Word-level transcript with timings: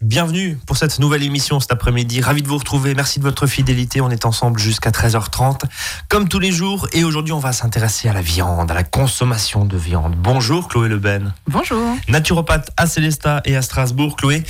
Bienvenue 0.00 0.56
pour 0.64 0.76
cette 0.76 1.00
nouvelle 1.00 1.24
émission 1.24 1.58
cet 1.58 1.72
après-midi. 1.72 2.20
Ravi 2.20 2.40
de 2.40 2.46
vous 2.46 2.58
retrouver. 2.58 2.94
Merci 2.94 3.18
de 3.18 3.24
votre 3.24 3.48
fidélité. 3.48 4.00
On 4.00 4.10
est 4.10 4.26
ensemble 4.26 4.60
jusqu'à 4.60 4.90
13h30, 4.90 5.62
comme 6.08 6.28
tous 6.28 6.38
les 6.38 6.52
jours. 6.52 6.86
Et 6.92 7.02
aujourd'hui, 7.02 7.32
on 7.32 7.40
va 7.40 7.52
s'intéresser 7.52 8.08
à 8.08 8.12
la 8.12 8.22
viande, 8.22 8.70
à 8.70 8.74
la 8.74 8.84
consommation 8.84 9.64
de 9.64 9.76
viande. 9.76 10.14
Bonjour 10.16 10.68
Chloé 10.68 10.88
Leben. 10.88 11.34
Bonjour. 11.48 11.96
Naturopathe 12.06 12.70
à 12.76 12.86
Célestat 12.86 13.42
et 13.44 13.56
à 13.56 13.62
Strasbourg. 13.62 14.14
Chloé, 14.14 14.44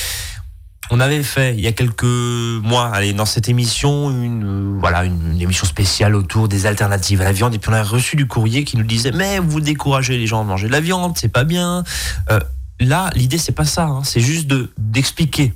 on 0.91 1.01
avait 1.01 1.23
fait 1.23 1.55
il 1.55 1.61
y 1.61 1.67
a 1.67 1.73
quelques 1.73 2.05
mois, 2.05 2.91
allez, 2.93 3.15
dans 3.15 3.25
cette 3.25 3.49
émission, 3.49 4.11
une 4.11 4.45
euh, 4.45 4.79
voilà, 4.79 5.05
une, 5.05 5.41
émission 5.41 5.67
spéciale 5.67 6.15
autour 6.15 6.49
des 6.49 6.67
alternatives 6.67 7.23
à 7.23 7.25
la 7.25 7.33
viande. 7.33 7.55
Et 7.55 7.59
puis 7.59 7.71
on 7.71 7.75
a 7.75 7.83
reçu 7.83 8.17
du 8.17 8.27
courrier 8.27 8.65
qui 8.65 8.77
nous 8.77 8.85
disait 8.85 9.13
mais 9.13 9.39
vous 9.39 9.63
découragez 9.63 10.19
les 10.19 10.27
gens 10.27 10.45
de 10.45 10.49
manger 10.51 10.67
de 10.67 10.73
la 10.73 10.81
viande, 10.81 11.17
c'est 11.17 11.33
pas 11.33 11.45
bien. 11.45 11.85
Euh, 12.31 12.39
là, 12.87 13.11
l'idée 13.15 13.39
c'est 13.39 13.53
pas 13.53 13.65
ça, 13.65 13.87
hein. 13.87 14.05
c'est 14.05 14.21
juste 14.21 14.47
de 14.47 14.73
d'expliquer. 14.79 15.55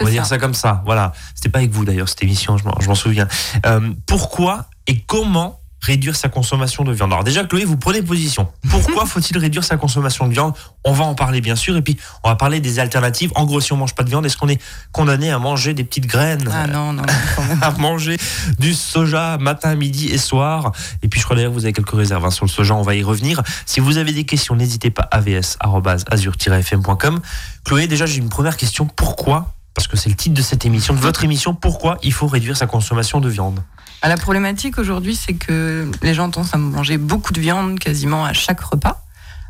On 0.00 0.04
va 0.04 0.10
dire 0.10 0.26
ça 0.26 0.36
comme 0.36 0.54
ça. 0.54 0.82
Voilà. 0.84 1.12
C'était 1.34 1.48
pas 1.48 1.60
avec 1.60 1.70
vous 1.70 1.86
d'ailleurs 1.86 2.08
cette 2.08 2.22
émission, 2.22 2.58
je 2.58 2.64
m'en 2.64 2.94
souviens. 2.94 3.26
Euh, 3.64 3.92
pourquoi 4.06 4.68
et 4.86 5.00
comment 5.00 5.60
réduire 5.80 6.16
sa 6.16 6.28
consommation 6.28 6.84
de 6.84 6.92
viande. 6.92 7.12
Alors 7.12 7.24
déjà, 7.24 7.44
Chloé, 7.44 7.64
vous 7.64 7.76
prenez 7.76 8.02
position. 8.02 8.48
Pourquoi 8.70 9.06
faut-il 9.06 9.36
réduire 9.38 9.64
sa 9.64 9.76
consommation 9.76 10.26
de 10.26 10.32
viande? 10.32 10.54
On 10.84 10.92
va 10.92 11.04
en 11.04 11.14
parler 11.14 11.40
bien 11.40 11.56
sûr, 11.56 11.76
et 11.76 11.82
puis 11.82 11.96
on 12.24 12.28
va 12.28 12.36
parler 12.36 12.60
des 12.60 12.78
alternatives. 12.78 13.30
En 13.34 13.44
gros, 13.44 13.60
si 13.60 13.72
on 13.72 13.76
mange 13.76 13.94
pas 13.94 14.02
de 14.02 14.08
viande, 14.08 14.26
est-ce 14.26 14.36
qu'on 14.36 14.48
est 14.48 14.60
condamné 14.92 15.30
à 15.30 15.38
manger 15.38 15.74
des 15.74 15.84
petites 15.84 16.06
graines? 16.06 16.48
Ah 16.52 16.66
non, 16.66 16.92
non, 16.92 17.02
à 17.62 17.70
manger 17.72 18.16
du 18.58 18.74
soja 18.74 19.38
matin, 19.38 19.74
midi 19.74 20.08
et 20.08 20.18
soir. 20.18 20.72
Et 21.02 21.08
puis 21.08 21.20
je 21.20 21.24
crois 21.24 21.36
d'ailleurs 21.36 21.52
que 21.52 21.56
vous 21.56 21.64
avez 21.64 21.72
quelques 21.72 21.94
réserves 21.94 22.24
hein, 22.24 22.30
sur 22.30 22.46
le 22.46 22.50
soja, 22.50 22.74
on 22.74 22.82
va 22.82 22.94
y 22.94 23.02
revenir. 23.02 23.42
Si 23.66 23.80
vous 23.80 23.98
avez 23.98 24.12
des 24.12 24.24
questions, 24.24 24.56
n'hésitez 24.56 24.90
pas 24.90 25.08
avs@azur-fm.com. 25.10 27.20
Chloé, 27.64 27.86
déjà 27.86 28.06
j'ai 28.06 28.18
une 28.18 28.28
première 28.28 28.56
question. 28.56 28.86
Pourquoi 28.86 29.55
parce 29.76 29.88
que 29.88 29.96
c'est 29.98 30.08
le 30.08 30.16
titre 30.16 30.34
de 30.34 30.40
cette 30.40 30.64
émission, 30.64 30.94
de 30.94 30.98
votre 30.98 31.22
émission, 31.22 31.54
pourquoi 31.54 31.98
il 32.02 32.12
faut 32.12 32.26
réduire 32.26 32.56
sa 32.56 32.66
consommation 32.66 33.20
de 33.20 33.28
viande 33.28 33.60
ah, 34.00 34.08
La 34.08 34.16
problématique 34.16 34.78
aujourd'hui, 34.78 35.14
c'est 35.14 35.34
que 35.34 35.90
les 36.02 36.14
gens 36.14 36.30
tendent 36.30 36.48
à 36.50 36.56
manger 36.56 36.96
beaucoup 36.96 37.34
de 37.34 37.40
viande 37.40 37.78
quasiment 37.78 38.24
à 38.24 38.32
chaque 38.32 38.60
repas. 38.60 39.04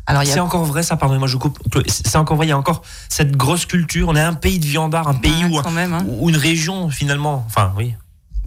Alors, 0.05 0.23
c'est 0.25 0.41
encore 0.41 0.65
vrai 0.65 0.83
ça, 0.83 0.97
pardonnez-moi, 0.97 1.29
je 1.29 1.37
coupe. 1.37 1.59
C'est 1.87 2.17
encore 2.17 2.35
vrai, 2.35 2.45
il 2.45 2.49
y 2.49 2.53
a 2.53 2.57
encore 2.57 2.81
cette 3.07 3.37
grosse 3.37 3.65
culture. 3.65 4.09
On 4.09 4.15
est 4.17 4.21
un 4.21 4.33
pays 4.33 4.59
de 4.59 4.65
viandard, 4.65 5.07
un 5.07 5.13
pays 5.13 5.45
où, 5.45 5.59
hein. 5.59 6.05
une 6.27 6.37
région 6.37 6.89
finalement. 6.89 7.45
Enfin, 7.47 7.73
oui. 7.77 7.95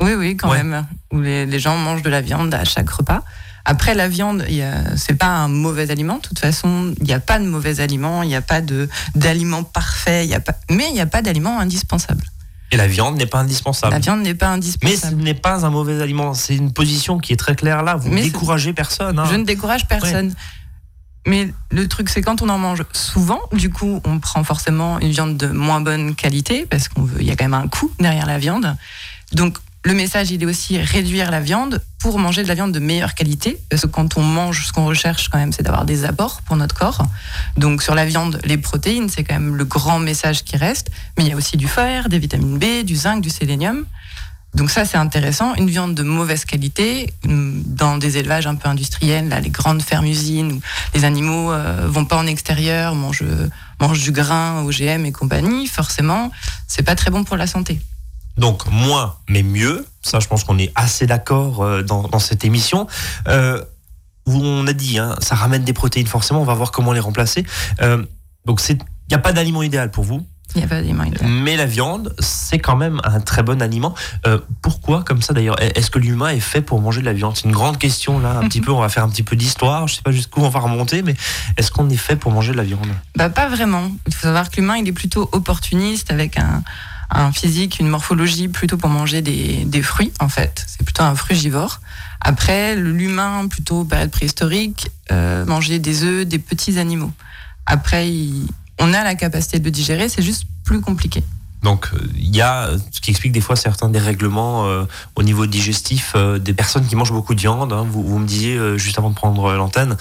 Oui, 0.03 0.13
oui, 0.15 0.37
quand 0.37 0.53
même. 0.53 0.87
Où 1.13 1.21
les, 1.21 1.59
gens 1.59 1.77
mangent 1.79 2.03
de 2.03 2.11
la 2.11 2.21
viande 2.21 2.53
à 2.53 2.65
chaque 2.65 2.91
repas. 2.91 3.23
Après, 3.65 3.95
la 3.95 4.09
viande, 4.09 4.45
c'est 4.97 5.15
pas 5.15 5.27
un 5.27 5.49
mauvais 5.49 5.91
aliment. 5.91 6.17
De 6.17 6.23
toute 6.23 6.39
façon, 6.39 6.95
il 6.99 7.05
n'y 7.05 7.13
a 7.13 7.21
pas 7.21 7.39
de 7.39 7.45
mauvais 7.45 7.81
aliment, 7.81 8.23
il 8.23 8.29
n'y 8.29 8.37
a 8.37 8.43
pas 8.43 8.61
d'aliment 9.15 9.63
parfait, 9.63 10.27
y 10.27 10.35
a 10.35 10.41
pas, 10.41 10.55
mais 10.71 10.87
il 10.89 10.95
n'y 10.95 11.01
a 11.01 11.07
pas 11.07 11.23
d'aliment 11.23 11.61
indispensable. 11.61 12.25
Et 12.73 12.77
la 12.77 12.87
viande 12.87 13.17
n'est 13.17 13.27
pas 13.27 13.41
indispensable. 13.41 13.93
La 13.93 13.99
viande 13.99 14.23
n'est 14.23 14.35
pas 14.35 14.49
indispensable. 14.49 15.17
Mais 15.17 15.21
ce 15.21 15.25
n'est 15.25 15.35
pas 15.35 15.65
un 15.67 15.71
mauvais 15.71 16.01
aliment. 16.01 16.35
C'est 16.35 16.55
une 16.55 16.73
position 16.73 17.19
qui 17.19 17.33
est 17.33 17.37
très 17.37 17.57
claire 17.57 17.83
là. 17.83 17.97
Vous 17.97 18.09
ne 18.09 18.23
découragez 18.23 18.73
personne. 18.73 19.19
Hein. 19.19 19.25
Je 19.29 19.35
ne 19.35 19.45
décourage 19.45 19.89
personne. 19.89 20.33
Mais 21.27 21.53
le 21.71 21.89
truc, 21.89 22.09
c'est 22.09 22.23
quand 22.23 22.43
on 22.43 22.49
en 22.49 22.59
mange 22.59 22.85
souvent, 22.93 23.41
du 23.53 23.71
coup, 23.71 24.01
on 24.05 24.21
prend 24.21 24.45
forcément 24.45 25.01
une 25.01 25.11
viande 25.11 25.37
de 25.37 25.49
moins 25.49 25.81
bonne 25.81 26.15
qualité 26.15 26.65
parce 26.65 26.89
qu'on 26.89 27.03
veut. 27.03 27.21
Il 27.21 27.27
y 27.27 27.31
a 27.31 27.37
quand 27.37 27.45
même 27.45 27.55
un 27.55 27.67
coût 27.67 27.91
derrière 27.99 28.27
la 28.27 28.39
viande. 28.39 28.77
Donc, 29.33 29.59
le 29.85 29.93
message, 29.93 30.31
il 30.31 30.43
est 30.43 30.47
aussi 30.47 30.79
réduire 30.79 31.31
la 31.31 31.41
viande 31.41 31.83
pour 32.01 32.19
manger 32.19 32.43
de 32.43 32.49
la 32.49 32.55
viande 32.55 32.73
de 32.73 32.79
meilleure 32.79 33.15
qualité. 33.15 33.61
Parce 33.69 33.83
que 33.83 33.87
quand 33.87 34.17
on 34.17 34.23
mange, 34.23 34.67
ce 34.67 34.73
qu'on 34.73 34.87
recherche 34.87 35.29
quand 35.29 35.39
même, 35.39 35.53
c'est 35.53 35.63
d'avoir 35.63 35.85
des 35.85 36.05
apports 36.05 36.43
pour 36.43 36.57
notre 36.57 36.75
corps. 36.75 37.03
Donc 37.57 37.83
sur 37.83 37.95
la 37.95 38.05
viande, 38.05 38.41
les 38.45 38.59
protéines, 38.59 39.09
c'est 39.09 39.23
quand 39.23 39.35
même 39.35 39.57
le 39.57 39.65
grand 39.65 39.99
message 39.99 40.43
qui 40.43 40.57
reste. 40.57 40.91
Mais 41.17 41.25
il 41.25 41.29
y 41.29 41.33
a 41.33 41.37
aussi 41.37 41.57
du 41.57 41.69
fer, 41.69 42.09
des 42.09 42.19
vitamines 42.19 42.59
B, 42.59 42.85
du 42.85 42.97
zinc, 42.97 43.21
du 43.21 43.31
sélénium. 43.31 43.85
Donc 44.55 44.71
ça, 44.71 44.85
c'est 44.85 44.97
intéressant. 44.97 45.55
Une 45.55 45.69
viande 45.69 45.95
de 45.95 46.03
mauvaise 46.03 46.45
qualité, 46.45 47.13
dans 47.25 47.99
des 47.99 48.19
élevages 48.19 48.47
un 48.49 48.57
peu 48.57 48.69
industriels, 48.69 49.29
là, 49.29 49.39
les 49.39 49.51
grandes 49.51 49.83
fermes-usines, 49.83 50.53
où 50.53 50.61
les 50.95 51.05
animaux 51.05 51.53
euh, 51.53 51.87
vont 51.87 52.05
pas 52.05 52.17
en 52.17 52.27
extérieur, 52.27 52.97
mangent, 52.97 53.23
mangent 53.81 54.03
du 54.03 54.11
grain, 54.11 54.65
OGM 54.65 55.07
et 55.07 55.13
compagnie, 55.13 55.69
forcément, 55.69 56.33
c'est 56.67 56.83
pas 56.83 56.97
très 56.97 57.13
bon 57.13 57.23
pour 57.23 57.37
la 57.37 57.47
santé. 57.47 57.81
Donc 58.41 58.67
moins, 58.71 59.17
mais 59.29 59.43
mieux. 59.43 59.87
Ça, 60.01 60.19
je 60.19 60.27
pense 60.27 60.45
qu'on 60.45 60.59
est 60.59 60.73
assez 60.75 61.07
d'accord 61.07 61.63
euh, 61.63 61.83
dans, 61.83 62.19
cette 62.19 62.43
émission. 62.43 62.87
Euh, 63.29 63.63
où 64.27 64.33
on 64.33 64.67
a 64.67 64.73
dit, 64.73 64.99
hein, 64.99 65.15
ça 65.21 65.35
ramène 65.35 65.63
des 65.63 65.75
protéines 65.75 66.07
forcément. 66.07 66.41
On 66.41 66.45
va 66.45 66.55
voir 66.55 66.71
comment 66.73 66.95
les 66.95 67.01
remplacer. 67.01 67.45
Euh, 67.83 68.03
donc 68.47 68.63
il 68.67 68.79
n'y 69.11 69.15
a 69.15 69.19
pas 69.19 69.35
d'aliment 69.35 69.63
idéal 69.63 69.91
pour 69.91 70.05
vous. 70.05 70.27
Il 70.55 70.59
n'y 70.59 70.65
a 70.65 70.69
pas 70.69 70.77
d'aliment 70.77 71.05
idéal. 71.05 71.29
Mais 71.29 71.57
la 71.57 71.67
viande, 71.67 72.15
c'est 72.19 72.59
quand 72.59 72.77
même 72.77 73.01
un 73.05 73.21
très 73.21 73.43
bon 73.43 73.61
aliment. 73.61 73.95
pourquoi 74.63 75.05
comme 75.05 75.21
ça 75.21 75.35
d'ailleurs? 75.35 75.61
Est-ce 75.61 75.91
que 75.91 75.99
l'humain 75.99 76.31
est 76.31 76.41
fait 76.41 76.63
pour 76.63 76.81
manger 76.81 77.03
de 77.03 77.07
la 77.07 77.13
viande? 77.13 77.37
C'est 77.37 77.45
une 77.45 77.53
grande 77.53 77.77
question 77.77 78.19
là. 78.21 78.39
Un 78.39 78.49
petit 78.49 78.61
peu, 78.63 78.73
on 78.73 78.81
va 78.81 78.89
faire 78.89 79.05
un 79.05 79.11
petit 79.11 79.23
peu 79.23 79.37
d'histoire. 79.37 79.87
Je 79.87 79.97
sais 79.97 80.03
pas 80.03 80.13
jusqu'où 80.13 80.41
on 80.41 80.49
va 80.49 80.61
remonter, 80.61 81.03
mais 81.03 81.15
est-ce 81.59 81.71
qu'on 81.71 81.91
est 81.91 81.97
fait 81.97 82.17
pour 82.17 82.33
manger 82.33 82.53
de 82.53 82.57
la 82.57 82.65
viande? 82.65 82.89
Bah 83.17 83.29
pas 83.29 83.49
vraiment. 83.49 83.91
Il 84.07 84.15
faut 84.15 84.23
savoir 84.23 84.51
que 84.51 84.61
l'humain, 84.61 84.79
il 84.79 84.89
est 84.89 84.93
plutôt 84.93 85.29
opportuniste 85.33 86.11
avec 86.11 86.39
un 86.39 86.63
un 87.11 87.33
physique, 87.33 87.81
une 87.81 87.89
morphologie 87.89 88.49
plutôt 88.49 88.77
pour 88.77 88.89
manger 88.89 89.23
des, 89.23 89.65
des 89.65 89.83
fruits, 89.83 90.13
en 90.21 90.29
fait. 90.29 90.65
C'est 90.67 90.85
plutôt 90.85 91.03
un 91.03 91.15
frugivore. 91.15 91.81
Après, 92.21 92.77
l'humain, 92.77 93.49
plutôt 93.49 93.85
période 93.85 94.11
préhistorique, 94.11 94.91
euh, 95.11 95.45
mangeait 95.45 95.79
des 95.79 96.05
œufs, 96.05 96.27
des 96.27 96.39
petits 96.39 96.79
animaux. 96.79 97.13
Après, 97.67 98.09
on 98.79 98.95
a 98.95 99.05
la 99.05 99.15
capacité 99.15 99.59
de 99.59 99.71
digérer, 99.71 100.09
c'est 100.09 100.23
juste 100.23 100.45
plus 100.65 100.81
compliqué. 100.81 101.25
Donc 101.63 101.91
euh, 101.93 101.99
il 102.17 102.35
y 102.35 102.41
a 102.41 102.71
ce 102.91 103.01
qui 103.01 103.11
explique 103.11 103.33
des 103.33 103.41
fois 103.41 103.57
certains 103.57 103.89
dérèglements 103.89 104.67
euh, 104.67 104.85
au 105.15 105.23
niveau 105.23 105.47
digestif 105.47 106.13
euh, 106.15 106.39
des 106.39 106.55
personnes 106.55 106.87
qui 106.87 106.97
mangent 106.97 107.13
beaucoup 107.13 107.35
de 107.35 107.41
viande. 107.41 107.73
Hein. 107.73 107.87
Vous, 107.89 108.19
me 108.19 108.27
disiez 108.27 108.59
juste 108.79 108.99
avant 108.99 109.11
de 109.11 109.15
prendre 109.15 109.53
l'antenne, 109.55 109.97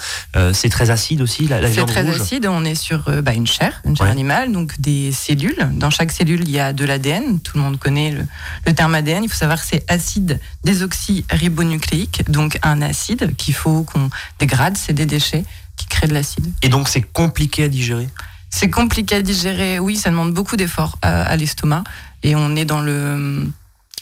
c'est 0.52 0.68
très 0.68 0.90
acide 0.90 1.22
aussi 1.22 1.46
la, 1.46 1.60
viande 1.60 1.88
C'est 1.88 1.94
très 2.02 2.08
acide. 2.08 2.46
On 2.50 2.64
est 2.64 2.74
sur 2.74 3.10
bah, 3.22 3.32
une 3.32 3.46
chair, 3.46 3.80
une 3.84 3.96
chair 3.96 4.06
animale, 4.06 4.52
donc 4.52 4.80
des 4.80 5.12
cellules. 5.12 5.68
Dans 5.72 5.90
chaque 5.90 6.12
cellule, 6.12 6.42
il 6.42 6.50
y 6.50 6.60
a 6.60 6.72
de 6.72 6.84
l'ADN. 6.84 7.40
Tout 7.40 7.56
le 7.56 7.62
monde 7.62 7.78
connaît 7.78 8.14
le, 8.66 8.74
terme 8.74 8.94
ADN. 8.94 9.24
Il 9.24 9.28
faut 9.28 9.36
savoir 9.36 9.60
que 9.60 9.66
c'est 9.66 9.84
acide 9.90 10.40
désoxyribonucléique, 10.64 12.30
donc 12.30 12.58
un 12.62 12.82
acide 12.82 13.34
qu'il 13.36 13.54
faut 13.54 13.82
qu'on 13.84 14.10
dégrade. 14.38 14.76
C'est 14.76 14.92
des 14.92 15.06
déchets 15.06 15.44
qui 15.76 15.86
créent 15.86 16.08
de 16.08 16.14
l'acide. 16.14 16.52
Et 16.62 16.68
donc 16.68 16.88
c'est 16.88 17.02
compliqué 17.02 17.64
à 17.64 17.68
digérer? 17.68 18.08
C'est 18.50 18.70
compliqué 18.70 19.16
à 19.16 19.22
digérer. 19.22 19.78
Oui, 19.78 19.96
ça 19.96 20.10
demande 20.10 20.34
beaucoup 20.34 20.56
d'efforts 20.56 20.98
à, 21.02 21.36
l'estomac. 21.36 21.84
Et 22.22 22.34
on 22.36 22.56
est 22.56 22.64
dans 22.64 22.80
le, 22.80 23.46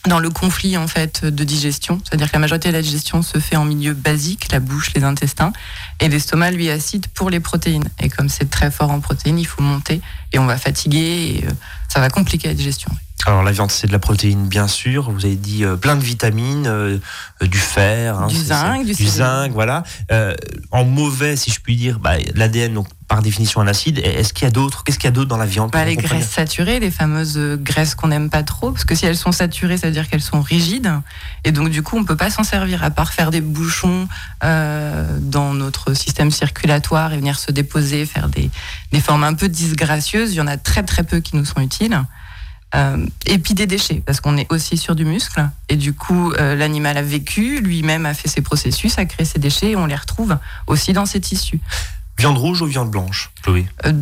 dans 0.06 0.19
le 0.19 0.31
conflit 0.31 0.76
en 0.76 0.88
fait 0.88 1.25
de 1.25 1.44
digestion. 1.44 2.00
C'est-à-dire 2.04 2.28
que 2.28 2.32
la 2.32 2.41
majorité 2.41 2.69
de 2.69 2.75
la 2.75 2.82
digestion 2.82 3.22
se 3.22 3.38
fait 3.38 3.56
en 3.56 3.64
milieu 3.64 3.94
basique, 3.94 4.50
la 4.50 4.60
bouche, 4.60 4.92
les 4.94 5.04
intestins. 5.04 5.53
Et 6.00 6.09
l'estomac, 6.09 6.50
lui, 6.50 6.70
acide 6.70 7.06
pour 7.09 7.31
les 7.31 7.41
protéines. 7.41 7.88
Et 8.00 8.09
comme 8.09 8.28
c'est 8.28 8.50
très 8.50 8.70
fort 8.70 8.91
en 8.91 9.00
protéines, 9.00 9.38
il 9.38 9.47
faut 9.47 9.62
monter. 9.62 10.00
Et 10.32 10.38
on 10.38 10.47
va 10.47 10.56
fatiguer. 10.56 11.36
Et 11.36 11.44
euh, 11.47 11.50
ça 11.88 12.00
va 12.00 12.09
compliquer 12.09 12.48
la 12.48 12.54
digestion. 12.54 12.91
Alors 13.28 13.43
la 13.43 13.53
viande 13.53 13.71
c'est 13.71 13.87
de 13.87 13.93
la 13.93 13.99
protéine 13.99 14.49
bien 14.49 14.66
sûr, 14.69 15.11
vous 15.11 15.27
avez 15.27 15.37
dit 15.37 15.62
euh, 15.62 15.77
plein 15.77 15.97
de 15.97 16.03
vitamines, 16.03 16.66
euh, 16.66 16.97
euh, 17.43 17.47
du 17.47 17.59
fer, 17.59 18.19
hein, 18.19 18.27
du 18.27 18.34
zinc, 18.34 18.87
du, 18.87 18.94
zinc, 18.94 19.53
voilà. 19.53 19.83
en 20.71 20.84
mauvais 20.84 21.37
si 21.37 21.50
je 21.50 21.61
puis 21.61 21.77
dire, 21.77 21.99
bah, 21.99 22.15
l'ADN 22.34 22.72
donc 22.72 22.89
par 23.06 23.21
définition 23.21 23.61
un 23.61 23.66
acide. 23.66 23.99
Est-ce 23.99 24.33
qu'il 24.33 24.44
y 24.44 24.49
a 24.49 24.50
d'autres 24.50 24.83
Qu'est-ce 24.83 24.99
qu'il 24.99 25.09
y 25.09 25.12
a 25.12 25.12
d'autre 25.12 25.28
dans 25.28 25.37
la 25.37 25.44
viande 25.44 25.71
bah, 25.72 25.84
Les 25.84 25.97
graisses 25.97 26.31
saturées, 26.31 26.81
les 26.81 26.91
fameuses 26.91 27.39
graisses 27.61 27.94
qu'on 27.94 28.09
n'aime 28.09 28.31
pas 28.31 28.43
trop, 28.43 28.71
parce 28.71 28.87
que 28.87 28.94
si 28.94 29.05
elles 29.05 29.16
sont 29.16 29.33
saturées, 29.33 29.77
ça 29.77 29.89
veut 29.89 29.93
dire 29.93 30.09
qu'elles 30.09 30.22
sont 30.22 30.41
rigides, 30.41 30.91
et 31.45 31.53
donc 31.53 31.69
du 31.69 31.83
coup 31.83 31.99
on 31.99 32.05
peut 32.05 32.16
pas 32.16 32.31
s'en 32.31 32.45
servir 32.45 32.83
à 32.83 32.89
part 32.89 33.12
faire 33.12 33.31
des 33.31 33.43
bouchons 33.43 34.09
dans 34.41 35.53
notre 35.53 35.93
système 35.93 36.31
circulatoire 36.31 37.12
et 37.12 37.19
venir 37.19 37.39
se 37.39 37.53
déposer, 37.53 38.06
faire 38.06 38.31
des, 38.31 38.50
des 38.91 39.00
formes 39.00 39.25
un 39.25 39.34
peu 39.34 39.50
disgracieuses. 39.50 40.33
Il 40.33 40.37
y 40.37 40.41
en 40.41 40.47
a 40.47 40.56
très 40.56 40.83
très 40.83 41.03
peu 41.03 41.21
qui 41.21 41.37
nous 41.37 41.45
sont 41.45 41.60
utiles. 41.60 42.00
Euh, 42.75 43.06
et 43.25 43.39
puis 43.39 43.54
des 43.54 43.66
déchets, 43.66 44.03
parce 44.04 44.21
qu'on 44.21 44.37
est 44.37 44.51
aussi 44.53 44.77
sur 44.77 44.95
du 44.95 45.04
muscle. 45.04 45.48
Et 45.69 45.77
du 45.77 45.95
coup, 45.95 46.33
euh, 46.33 46.54
l'animal 46.54 46.98
a 46.98 47.03
vécu, 47.03 47.60
lui-même 47.60 48.04
a 48.04 48.13
fait 48.13 48.28
ses 48.28 48.42
processus, 48.42 48.98
a 48.98 49.07
créé 49.07 49.25
ses 49.25 49.39
déchets, 49.39 49.71
et 49.71 49.77
on 49.77 49.87
les 49.87 49.97
retrouve 49.97 50.37
aussi 50.66 50.92
dans 50.92 51.07
ses 51.07 51.21
tissus. 51.21 51.60
Viande 52.19 52.37
rouge 52.37 52.60
ou 52.60 52.66
viande 52.66 52.91
blanche, 52.91 53.31
Chloé? 53.42 53.66
Euh, 53.87 53.92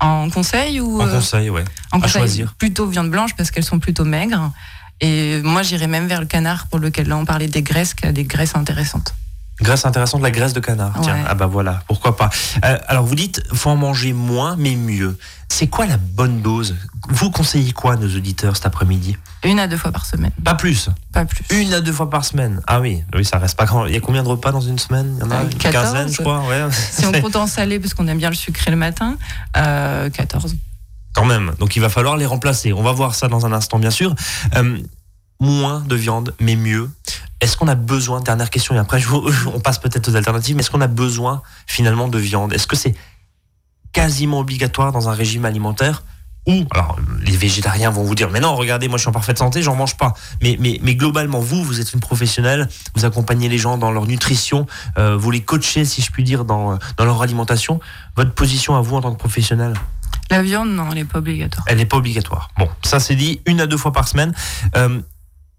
En 0.00 0.30
conseil 0.30 0.80
ou 0.80 1.00
En 1.00 1.08
conseil, 1.08 1.50
ouais. 1.50 1.64
En 1.90 2.00
à 2.00 2.06
choisir. 2.06 2.54
Plutôt 2.54 2.86
viande 2.86 3.10
blanche 3.10 3.34
parce 3.34 3.50
qu'elles 3.50 3.64
sont 3.64 3.80
plutôt 3.80 4.04
maigres. 4.04 4.52
Et 5.00 5.40
moi, 5.42 5.62
j'irais 5.62 5.88
même 5.88 6.06
vers 6.06 6.20
le 6.20 6.26
canard 6.26 6.68
pour 6.68 6.78
lequel 6.78 7.08
là 7.08 7.16
on 7.16 7.24
parlait 7.24 7.48
des 7.48 7.62
graisses, 7.62 7.94
qui 7.94 8.06
a 8.06 8.12
des 8.12 8.24
graisses 8.24 8.54
intéressantes. 8.54 9.14
Graisse 9.60 9.86
intéressante, 9.86 10.20
la 10.20 10.30
graisse 10.30 10.52
de 10.52 10.60
canard. 10.60 10.92
Tiens, 11.02 11.24
ah 11.26 11.34
bah 11.34 11.46
voilà, 11.46 11.80
pourquoi 11.88 12.16
pas. 12.16 12.28
Euh, 12.64 12.78
alors 12.88 13.06
vous 13.06 13.14
dites, 13.14 13.42
faut 13.54 13.70
en 13.70 13.76
manger 13.76 14.12
moins, 14.12 14.54
mais 14.56 14.76
mieux. 14.76 15.16
C'est 15.48 15.66
quoi 15.66 15.86
la 15.86 15.96
bonne 15.96 16.42
dose? 16.42 16.76
Vous 17.08 17.30
conseillez 17.30 17.72
quoi, 17.72 17.96
nos 17.96 18.08
auditeurs, 18.14 18.56
cet 18.56 18.66
après-midi? 18.66 19.16
Une 19.44 19.58
à 19.58 19.66
deux 19.66 19.78
fois 19.78 19.92
par 19.92 20.04
semaine. 20.04 20.32
Pas 20.44 20.54
plus 20.54 20.90
Pas 21.12 21.24
plus. 21.24 21.44
Une 21.50 21.72
à 21.72 21.80
deux 21.80 21.92
fois 21.92 22.10
par 22.10 22.24
semaine. 22.24 22.60
Ah 22.66 22.80
oui, 22.80 23.02
oui, 23.14 23.24
ça 23.24 23.38
reste 23.38 23.56
pas 23.56 23.64
grand. 23.64 23.86
Il 23.86 23.94
y 23.94 23.96
a 23.96 24.00
combien 24.00 24.22
de 24.22 24.28
repas 24.28 24.52
dans 24.52 24.60
une 24.60 24.78
semaine? 24.78 25.14
Il 25.16 25.24
y 25.24 25.26
en 25.26 25.30
a 25.30 25.36
euh, 25.36 25.50
une 25.50 25.56
quinzaine, 25.56 26.12
je 26.12 26.20
crois. 26.20 26.42
si 26.70 27.06
on 27.06 27.12
compte 27.22 27.36
en 27.36 27.46
salé, 27.46 27.78
parce 27.80 27.94
qu'on 27.94 28.06
aime 28.08 28.18
bien 28.18 28.30
le 28.30 28.36
sucré 28.36 28.70
le 28.70 28.76
matin, 28.76 29.16
euh, 29.56 30.10
14. 30.10 30.56
quand 31.14 31.24
même. 31.24 31.54
Donc 31.58 31.76
il 31.76 31.80
va 31.80 31.88
falloir 31.88 32.18
les 32.18 32.26
remplacer. 32.26 32.74
On 32.74 32.82
va 32.82 32.92
voir 32.92 33.14
ça 33.14 33.28
dans 33.28 33.46
un 33.46 33.52
instant, 33.52 33.78
bien 33.78 33.90
sûr. 33.90 34.14
Moins 35.40 35.80
de 35.80 35.94
viande, 35.96 36.34
mais 36.40 36.56
mieux. 36.56 36.90
Est-ce 37.40 37.56
qu'on 37.56 37.68
a 37.68 37.74
besoin, 37.74 38.20
dernière 38.20 38.48
question, 38.50 38.74
et 38.74 38.78
après 38.78 38.98
je 39.00 39.08
vous- 39.08 39.28
on 39.54 39.60
passe 39.60 39.78
peut-être 39.78 40.08
aux 40.08 40.16
alternatives, 40.16 40.56
mais 40.56 40.60
est-ce 40.60 40.70
qu'on 40.70 40.80
a 40.80 40.86
besoin 40.86 41.42
finalement 41.66 42.08
de 42.08 42.18
viande? 42.18 42.52
Est-ce 42.54 42.66
que 42.66 42.76
c'est 42.76 42.94
quasiment 43.92 44.38
obligatoire 44.40 44.92
dans 44.92 45.08
un 45.08 45.12
régime 45.12 45.44
alimentaire 45.44 46.02
ou, 46.48 46.64
alors 46.70 46.96
les 47.22 47.36
végétariens 47.36 47.90
vont 47.90 48.04
vous 48.04 48.14
dire, 48.14 48.30
mais 48.30 48.38
non, 48.38 48.54
regardez, 48.54 48.86
moi 48.86 48.98
je 48.98 49.02
suis 49.02 49.08
en 49.08 49.12
parfaite 49.12 49.36
santé, 49.38 49.62
j'en 49.62 49.74
mange 49.74 49.96
pas. 49.96 50.14
Mais, 50.42 50.56
mais, 50.60 50.78
mais 50.80 50.94
globalement, 50.94 51.40
vous, 51.40 51.64
vous 51.64 51.80
êtes 51.80 51.92
une 51.92 51.98
professionnelle, 51.98 52.68
vous 52.94 53.04
accompagnez 53.04 53.48
les 53.48 53.58
gens 53.58 53.78
dans 53.78 53.90
leur 53.90 54.06
nutrition, 54.06 54.64
euh, 54.96 55.16
vous 55.16 55.32
les 55.32 55.40
coachez, 55.42 55.84
si 55.84 56.02
je 56.02 56.10
puis 56.12 56.22
dire, 56.22 56.44
dans, 56.44 56.78
dans 56.98 57.04
leur 57.04 57.20
alimentation. 57.20 57.80
Votre 58.14 58.32
position 58.32 58.76
à 58.76 58.80
vous 58.80 58.94
en 58.94 59.00
tant 59.00 59.12
que 59.12 59.18
professionnel 59.18 59.74
La 60.30 60.40
viande, 60.40 60.68
non, 60.68 60.86
elle 60.90 60.98
n'est 60.98 61.04
pas 61.04 61.18
obligatoire. 61.18 61.64
elle 61.68 61.78
n'est 61.78 61.84
pas 61.86 61.96
obligatoire. 61.96 62.48
Bon, 62.56 62.68
ça 62.84 63.00
c'est 63.00 63.16
dit 63.16 63.40
une 63.46 63.60
à 63.60 63.66
deux 63.66 63.76
fois 63.76 63.92
par 63.92 64.06
semaine. 64.06 64.32
Euh, 64.76 65.00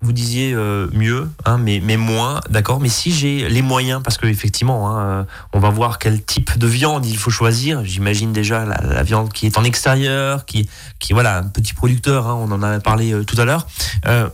vous 0.01 0.13
disiez 0.13 0.53
euh, 0.53 0.87
mieux, 0.93 1.27
hein, 1.45 1.57
mais, 1.57 1.81
mais 1.83 1.97
moins, 1.97 2.39
d'accord. 2.49 2.79
Mais 2.79 2.89
si 2.89 3.11
j'ai 3.11 3.49
les 3.49 3.63
moyens, 3.63 4.01
parce 4.03 4.17
que 4.17 4.27
effectivement, 4.27 4.89
hein, 4.89 4.99
euh, 4.99 5.23
on 5.53 5.59
va 5.59 5.71
voir 5.71 5.97
quel 5.97 6.23
type 6.23 6.57
de 6.57 6.67
viande 6.67 7.05
il 7.05 7.17
faut 7.17 7.31
choisir. 7.31 7.83
J'imagine 7.83 8.31
déjà 8.31 8.63
la, 8.63 8.79
la 8.81 9.03
viande 9.03 9.33
qui 9.33 9.47
est 9.47 9.57
en 9.57 9.63
extérieur, 9.63 10.45
qui, 10.45 10.69
qui 10.99 11.13
voilà, 11.13 11.39
un 11.39 11.47
petit 11.47 11.73
producteur. 11.73 12.27
hein, 12.27 12.37
on 12.39 12.51
en 12.51 12.61
a 12.61 12.79
parlé 12.79 13.11
euh, 13.11 13.23
tout 13.23 13.41
à 13.41 13.45
l'heure. 13.45 13.65
Euh, 14.05 14.29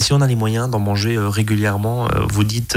si 0.00 0.12
on 0.12 0.20
a 0.20 0.26
les 0.26 0.36
moyens 0.36 0.68
d'en 0.70 0.78
manger 0.78 1.16
euh, 1.16 1.28
régulièrement, 1.28 2.08
vous 2.30 2.44
dites, 2.44 2.76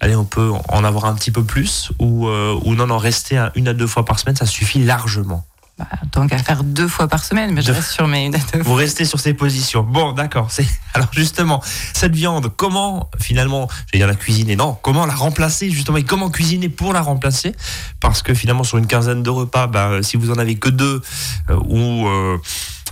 allez, 0.00 0.14
on 0.16 0.24
peut 0.24 0.50
en 0.68 0.84
avoir 0.84 1.04
un 1.04 1.14
petit 1.14 1.30
peu 1.32 1.44
plus, 1.44 1.90
ou, 1.98 2.28
ou 2.28 2.74
non, 2.74 2.90
en 2.90 2.98
rester 2.98 3.38
à 3.38 3.50
une 3.56 3.66
à 3.66 3.74
deux 3.74 3.88
fois 3.88 4.04
par 4.04 4.20
semaine, 4.20 4.36
ça 4.36 4.46
suffit 4.46 4.78
largement. 4.84 5.44
Bah, 5.80 5.86
tant 6.10 6.26
qu'à 6.26 6.36
faire 6.36 6.62
deux 6.62 6.88
fois 6.88 7.08
par 7.08 7.24
semaine, 7.24 7.54
mais 7.54 7.62
je 7.62 7.72
reste 7.72 7.92
sur 7.92 8.06
mes 8.06 8.28
dates. 8.28 8.54
Vous 8.58 8.74
restez 8.74 9.06
sur 9.06 9.18
ces 9.18 9.32
positions. 9.32 9.82
Bon, 9.82 10.12
d'accord. 10.12 10.48
C'est 10.50 10.66
alors 10.94 11.08
justement 11.10 11.62
cette 11.94 12.14
viande. 12.14 12.52
Comment 12.54 13.08
finalement, 13.18 13.66
j'allais 13.86 14.04
dire 14.04 14.06
la 14.06 14.14
cuisiner. 14.14 14.56
Non, 14.56 14.76
comment 14.82 15.06
la 15.06 15.14
remplacer 15.14 15.70
justement 15.70 15.96
et 15.96 16.02
comment 16.02 16.28
cuisiner 16.28 16.68
pour 16.68 16.92
la 16.92 17.00
remplacer? 17.00 17.54
Parce 17.98 18.20
que 18.20 18.34
finalement, 18.34 18.62
sur 18.62 18.76
une 18.76 18.86
quinzaine 18.86 19.22
de 19.22 19.30
repas, 19.30 19.68
bah, 19.68 20.02
si 20.02 20.18
vous 20.18 20.30
en 20.30 20.36
avez 20.36 20.56
que 20.56 20.68
deux 20.68 21.00
euh, 21.48 21.56
où 21.64 22.06
euh, 22.06 22.36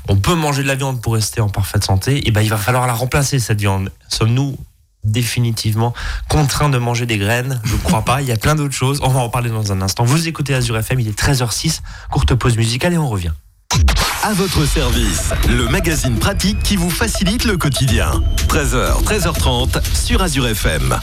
on 0.08 0.17
peut 0.17 0.35
manger 0.35 0.62
de 0.62 0.69
la 0.69 0.75
viande 0.75 1.02
pour 1.02 1.12
rester 1.12 1.43
en 1.43 1.50
parfaite 1.50 1.85
santé, 1.85 2.26
et 2.26 2.31
ben 2.31 2.40
il 2.40 2.49
va 2.49 2.56
falloir 2.56 2.87
la 2.87 2.94
remplacer 2.94 3.38
cette 3.38 3.61
viande. 3.61 3.93
Sommes-nous 4.08 4.56
définitivement 5.11 5.95
contraints 6.29 6.69
de 6.69 6.79
manger 6.79 7.07
des 7.07 7.19
graines 7.19 7.61
Je 7.65 7.75
ne 7.75 7.79
crois 7.79 8.03
pas. 8.03 8.23
Il 8.23 8.29
y 8.29 8.33
a 8.33 8.37
plein 8.37 8.55
d'autres 8.55 8.75
choses. 8.75 9.01
On 9.03 9.09
va 9.09 9.21
en 9.21 9.29
parler 9.29 9.51
dans 9.51 9.73
un 9.73 9.83
instant. 9.83 10.05
Vous 10.05 10.29
écoutez 10.29 10.55
Azure 10.55 10.77
FM. 10.77 11.01
Il 11.01 11.09
est 11.09 11.19
13h06. 11.19 11.81
Courte 12.11 12.35
pause 12.35 12.57
musicale 12.57 12.95
et 12.95 12.99
on 12.99 13.09
revient. 13.09 13.33
À 14.23 14.33
votre 14.33 14.65
service, 14.67 15.31
le 15.49 15.69
magazine 15.69 16.19
pratique 16.19 16.61
qui 16.63 16.77
vous 16.77 16.91
facilite 16.91 17.45
le 17.45 17.57
quotidien. 17.57 18.11
13h, 18.49 19.05
13h30 19.05 19.81
sur 19.95 20.23
Azure 20.23 20.49
FM. 20.49 20.99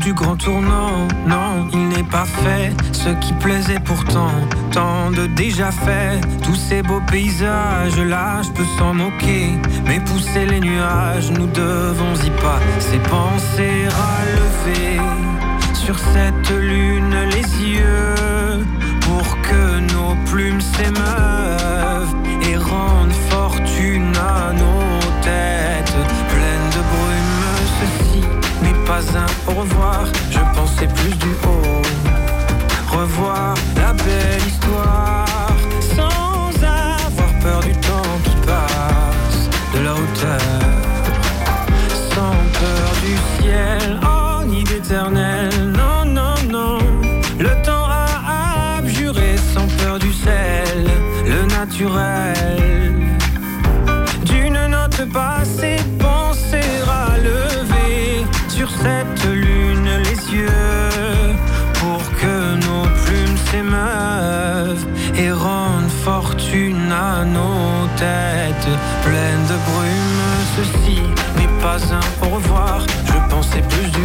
Du 0.00 0.14
grand 0.14 0.36
tournant, 0.36 1.06
non, 1.26 1.68
il 1.72 1.88
n'est 1.88 2.08
pas 2.10 2.24
fait. 2.24 2.72
Ce 2.92 3.10
qui 3.20 3.32
plaisait 3.34 3.80
pourtant, 3.80 4.32
tant 4.72 5.10
de 5.10 5.26
déjà 5.26 5.70
fait. 5.70 6.20
Tous 6.42 6.54
ces 6.54 6.82
beaux 6.82 7.02
paysages 7.10 7.98
là, 7.98 8.42
je 8.42 8.50
peux 8.50 8.64
s'en 8.78 8.94
moquer, 8.94 9.58
mais 9.86 10.00
pousser 10.00 10.46
les 10.46 10.60
nuages, 10.60 11.30
nous 11.30 11.46
devons 11.46 12.14
y 12.14 12.30
passer, 12.42 12.98
penser 13.08 13.88
à 13.88 14.24
lever 14.38 15.00
sur 15.74 15.98
cette 15.98 16.50
lune 16.50 17.14
les 17.30 17.64
yeux 17.64 18.64
pour 19.00 19.40
que 19.42 19.80
nos 19.94 20.14
plumes 20.30 20.60
s'émeuvent 20.60 22.14
et 22.48 22.56
rendent 22.56 23.18
fortune 23.30 24.12
à 24.16 24.52
nos 24.52 25.22
têtes 25.22 26.29
au 29.46 29.52
revoir, 29.52 30.04
je 30.30 30.40
pensais 30.54 30.88
plus 30.88 31.14
du 31.16 31.30
haut. 31.46 31.82
Revoir 32.90 33.54
la 33.76 33.92
belle 33.92 34.42
histoire 34.48 35.26
sans 35.94 36.48
avoir 36.58 37.38
peur 37.40 37.60
du 37.60 37.72
temps 37.72 38.18
qui 38.24 38.36
passe, 38.46 39.48
de 39.74 39.84
la 39.84 39.92
hauteur, 39.92 40.40
sans 42.14 42.36
peur 42.58 42.90
du 43.04 43.42
ciel, 43.42 44.00
oh 44.02 44.44
ni 44.44 44.64
d'éternel, 44.64 45.50
non, 45.66 46.04
non, 46.04 46.34
non. 46.50 46.78
Le 47.38 47.62
temps 47.62 47.86
a 47.86 48.78
abjuré 48.78 49.36
sans 49.54 49.68
peur 49.82 50.00
du 50.00 50.12
sel, 50.12 50.84
le 51.26 51.46
naturel. 51.46 52.59
Sur 58.60 58.70
cette 58.72 59.24
lune 59.24 59.90
les 60.04 60.20
yeux 60.36 61.34
pour 61.80 62.02
que 62.20 62.56
nos 62.66 62.84
plumes 63.02 63.38
s'émeuvent 63.50 64.86
et 65.16 65.32
rendent 65.32 65.94
fortune 66.04 66.92
à 66.92 67.24
nos 67.24 67.86
têtes 67.96 68.72
pleines 69.02 69.46
de 69.52 69.58
brume. 69.68 70.24
Ceci 70.56 71.00
n'est 71.38 71.54
pas 71.62 71.80
un 72.00 72.26
au 72.26 72.34
revoir, 72.36 72.84
je 73.06 73.34
pensais 73.34 73.62
plus 73.62 73.88
du 73.98 74.04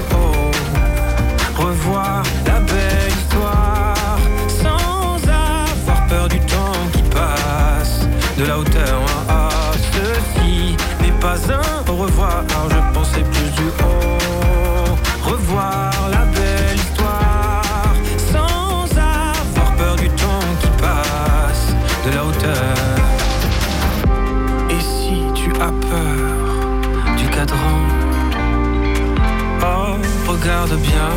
regarde 30.65 30.81
bien 30.81 31.11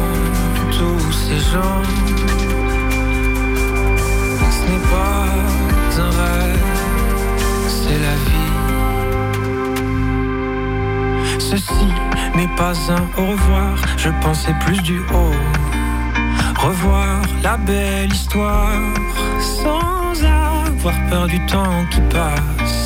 tous 0.73 1.12
ces 1.12 1.38
gens. 1.38 1.83
Ce 4.50 4.62
n'est 4.71 4.87
pas 4.90 5.26
un 6.02 6.11
rêve, 6.21 6.69
c'est 7.69 8.00
la 8.07 8.17
vie. 8.26 8.55
Ceci 11.38 11.88
n'est 12.35 12.55
pas 12.57 12.75
un 12.90 13.05
au 13.21 13.26
revoir, 13.33 13.76
je 13.97 14.11
pensais 14.23 14.55
plus 14.67 14.81
du 14.83 14.99
haut. 14.99 15.40
Revoir 16.59 17.23
la 17.43 17.57
belle 17.57 18.12
histoire 18.12 18.73
sans 19.40 20.25
avoir 20.25 20.95
peur 21.09 21.26
du 21.26 21.40
temps 21.47 21.87
qui 21.90 22.00
passe. 22.12 22.77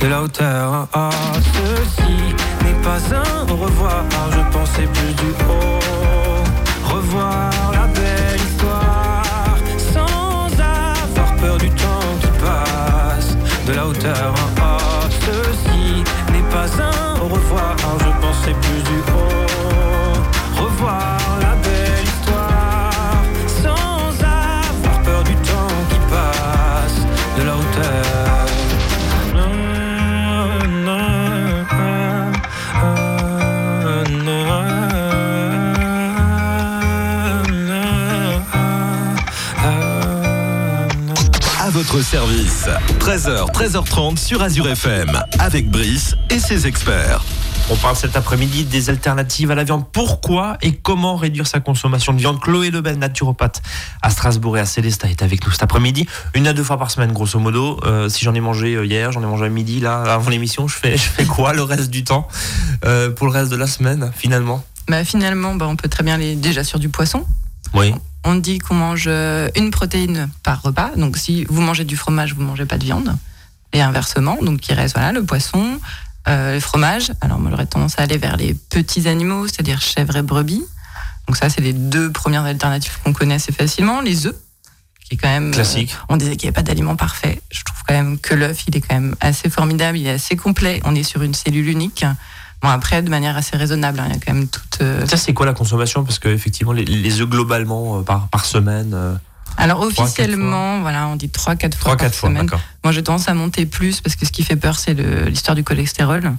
De 0.00 0.06
la 0.06 0.22
hauteur, 0.22 0.88
ah, 0.94 1.10
ceci 1.52 2.34
n'est 2.64 2.82
pas 2.82 2.96
un 3.14 3.52
au 3.52 3.56
revoir, 3.56 4.02
je 4.30 4.40
pensais 4.50 4.86
plus 4.86 5.12
du 5.12 5.30
haut. 5.46 6.94
Revoir 6.94 7.50
la 7.72 7.86
belle 7.88 8.36
histoire 8.36 9.58
sans 9.76 10.46
avoir 10.54 11.36
peur 11.36 11.58
du 11.58 11.68
temps 11.68 12.16
qui 12.22 12.28
passe. 12.40 13.36
De 13.66 13.74
la 13.74 13.86
hauteur, 13.86 14.34
ah, 14.62 14.78
ceci 15.20 16.02
n'est 16.32 16.48
pas 16.50 16.68
un 16.82 17.20
au 17.20 17.28
revoir, 17.28 17.76
je 17.98 18.26
pensais 18.26 18.54
plus 18.62 18.82
du 18.82 18.98
haut. 19.12 20.62
Revoir 20.62 21.18
la 21.42 21.59
13h, 43.10 43.50
13h30 43.50 44.18
sur 44.18 44.40
Azure 44.40 44.68
FM 44.68 45.20
avec 45.40 45.68
Brice 45.68 46.14
et 46.30 46.38
ses 46.38 46.68
experts. 46.68 47.24
On 47.68 47.74
parle 47.74 47.96
cet 47.96 48.16
après-midi 48.16 48.62
des 48.62 48.88
alternatives 48.88 49.50
à 49.50 49.56
la 49.56 49.64
viande. 49.64 49.84
Pourquoi 49.90 50.58
et 50.62 50.76
comment 50.76 51.16
réduire 51.16 51.48
sa 51.48 51.58
consommation 51.58 52.12
de 52.12 52.18
viande? 52.18 52.38
Chloé 52.38 52.70
Lebel, 52.70 53.00
naturopathe 53.00 53.62
à 54.00 54.10
Strasbourg 54.10 54.58
et 54.58 54.60
à 54.60 54.64
Célestat, 54.64 55.08
est 55.08 55.22
avec 55.22 55.44
nous 55.44 55.50
cet 55.50 55.64
après-midi. 55.64 56.06
Une 56.34 56.46
à 56.46 56.52
deux 56.52 56.62
fois 56.62 56.78
par 56.78 56.92
semaine, 56.92 57.10
grosso 57.10 57.40
modo. 57.40 57.80
Euh, 57.84 58.08
si 58.08 58.24
j'en 58.24 58.32
ai 58.32 58.40
mangé 58.40 58.76
euh, 58.76 58.86
hier, 58.86 59.10
j'en 59.10 59.22
ai 59.24 59.26
mangé 59.26 59.46
à 59.46 59.48
midi, 59.48 59.80
là, 59.80 60.02
avant 60.02 60.30
l'émission, 60.30 60.68
je 60.68 60.76
fais, 60.76 60.92
je 60.96 61.02
fais 61.02 61.24
quoi 61.24 61.52
le 61.52 61.64
reste 61.64 61.90
du 61.90 62.04
temps? 62.04 62.28
Euh, 62.84 63.10
Pour 63.10 63.26
le 63.26 63.32
reste 63.32 63.50
de 63.50 63.56
la 63.56 63.66
semaine, 63.66 64.12
finalement? 64.16 64.64
Bah, 64.86 65.04
finalement, 65.04 65.56
bah, 65.56 65.66
on 65.68 65.74
peut 65.74 65.88
très 65.88 66.04
bien 66.04 66.14
aller 66.14 66.36
déjà 66.36 66.62
sur 66.62 66.78
du 66.78 66.88
poisson. 66.88 67.26
Oui. 67.74 67.92
On 68.24 68.34
dit 68.34 68.58
qu'on 68.58 68.74
mange 68.74 69.04
euh, 69.06 69.48
une 69.56 69.70
protéine 69.70 70.28
par 70.42 70.62
repas. 70.62 70.90
Donc, 70.96 71.16
si 71.16 71.44
vous 71.46 71.60
mangez 71.62 71.84
du 71.84 71.96
fromage, 71.96 72.34
vous 72.34 72.42
mangez 72.42 72.66
pas 72.66 72.76
de 72.78 72.84
viande. 72.84 73.16
Et 73.72 73.80
inversement, 73.80 74.36
donc 74.42 74.68
il 74.68 74.74
reste 74.74 74.94
voilà, 74.96 75.12
le 75.12 75.22
poisson, 75.24 75.78
euh, 76.28 76.54
le 76.54 76.60
fromage. 76.60 77.12
Alors, 77.20 77.38
moi, 77.38 77.50
j'aurais 77.50 77.66
tendance 77.66 77.98
à 77.98 78.02
aller 78.02 78.18
vers 78.18 78.36
les 78.36 78.52
petits 78.54 79.08
animaux, 79.08 79.46
c'est-à-dire 79.46 79.80
chèvres 79.80 80.16
et 80.16 80.22
brebis. 80.22 80.62
Donc, 81.28 81.36
ça, 81.36 81.48
c'est 81.48 81.60
les 81.60 81.72
deux 81.72 82.10
premières 82.10 82.44
alternatives 82.44 82.98
qu'on 83.04 83.12
connaît 83.12 83.34
assez 83.36 83.52
facilement. 83.52 84.00
Les 84.00 84.26
œufs, 84.26 84.34
qui 85.04 85.14
est 85.14 85.16
quand 85.16 85.28
même. 85.28 85.48
euh, 85.50 85.52
Classique. 85.52 85.96
on 86.08 86.16
disait 86.16 86.36
qu'il 86.36 86.46
n'y 86.48 86.48
avait 86.48 86.62
pas 86.62 86.62
d'aliment 86.62 86.96
parfait. 86.96 87.40
Je 87.50 87.62
trouve 87.64 87.80
quand 87.86 87.94
même 87.94 88.18
que 88.18 88.34
l'œuf, 88.34 88.64
il 88.66 88.76
est 88.76 88.80
quand 88.80 88.94
même 88.94 89.14
assez 89.20 89.48
formidable, 89.48 89.96
il 89.96 90.06
est 90.06 90.10
assez 90.10 90.36
complet. 90.36 90.80
On 90.84 90.94
est 90.94 91.04
sur 91.04 91.22
une 91.22 91.34
cellule 91.34 91.68
unique. 91.68 92.04
Bon, 92.62 92.68
après, 92.68 93.02
de 93.02 93.08
manière 93.10 93.36
assez 93.36 93.56
raisonnable, 93.56 94.00
hein, 94.00 94.06
il 94.08 94.14
y 94.14 94.16
a 94.16 94.20
quand 94.24 94.34
même 94.34 94.48
toute. 94.48 94.78
euh, 94.82 95.06
Ça, 95.06 95.16
c'est 95.16 95.32
quoi 95.32 95.46
la 95.46 95.54
consommation? 95.54 96.04
Parce 96.04 96.18
que 96.18 96.28
effectivement, 96.28 96.72
les, 96.72 96.84
les 96.84 97.20
œufs 97.20 97.28
globalement 97.28 97.98
euh, 97.98 98.02
par, 98.02 98.28
par 98.28 98.44
semaine, 98.44 98.92
euh, 98.94 99.14
Alors, 99.56 99.80
officiellement, 99.80 100.80
voilà, 100.80 101.06
on 101.08 101.16
dit 101.16 101.28
3-4 101.28 101.34
fois 101.38 101.56
3 101.56 101.92
par 101.92 101.96
4 101.96 102.14
fois, 102.14 102.28
semaine. 102.28 102.50
Moi, 102.84 102.92
j'ai 102.92 103.02
tendance 103.02 103.28
à 103.28 103.34
monter 103.34 103.64
plus 103.66 104.00
parce 104.02 104.14
que 104.16 104.26
ce 104.26 104.32
qui 104.32 104.42
fait 104.42 104.56
peur, 104.56 104.78
c'est 104.78 104.94
l'histoire 104.94 105.54
du 105.54 105.64
cholestérol. 105.64 106.34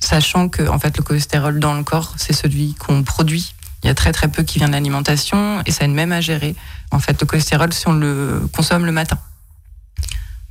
Sachant 0.00 0.48
que, 0.48 0.66
en 0.68 0.78
fait, 0.78 0.96
le 0.96 1.02
cholestérol 1.02 1.60
dans 1.60 1.74
le 1.74 1.82
corps, 1.82 2.14
c'est 2.16 2.32
celui 2.34 2.74
qu'on 2.74 3.02
produit. 3.02 3.54
Il 3.82 3.86
y 3.86 3.90
a 3.90 3.94
très 3.94 4.12
très 4.12 4.28
peu 4.28 4.42
qui 4.42 4.58
vient 4.58 4.68
de 4.68 4.72
l'alimentation 4.72 5.62
et 5.66 5.70
ça 5.70 5.84
aide 5.84 5.90
même 5.90 6.12
à 6.12 6.22
gérer. 6.22 6.56
En 6.90 7.00
fait, 7.00 7.20
le 7.20 7.26
cholestérol, 7.26 7.70
si 7.72 7.86
on 7.86 7.92
le 7.92 8.48
consomme 8.52 8.86
le 8.86 8.92
matin. 8.92 9.18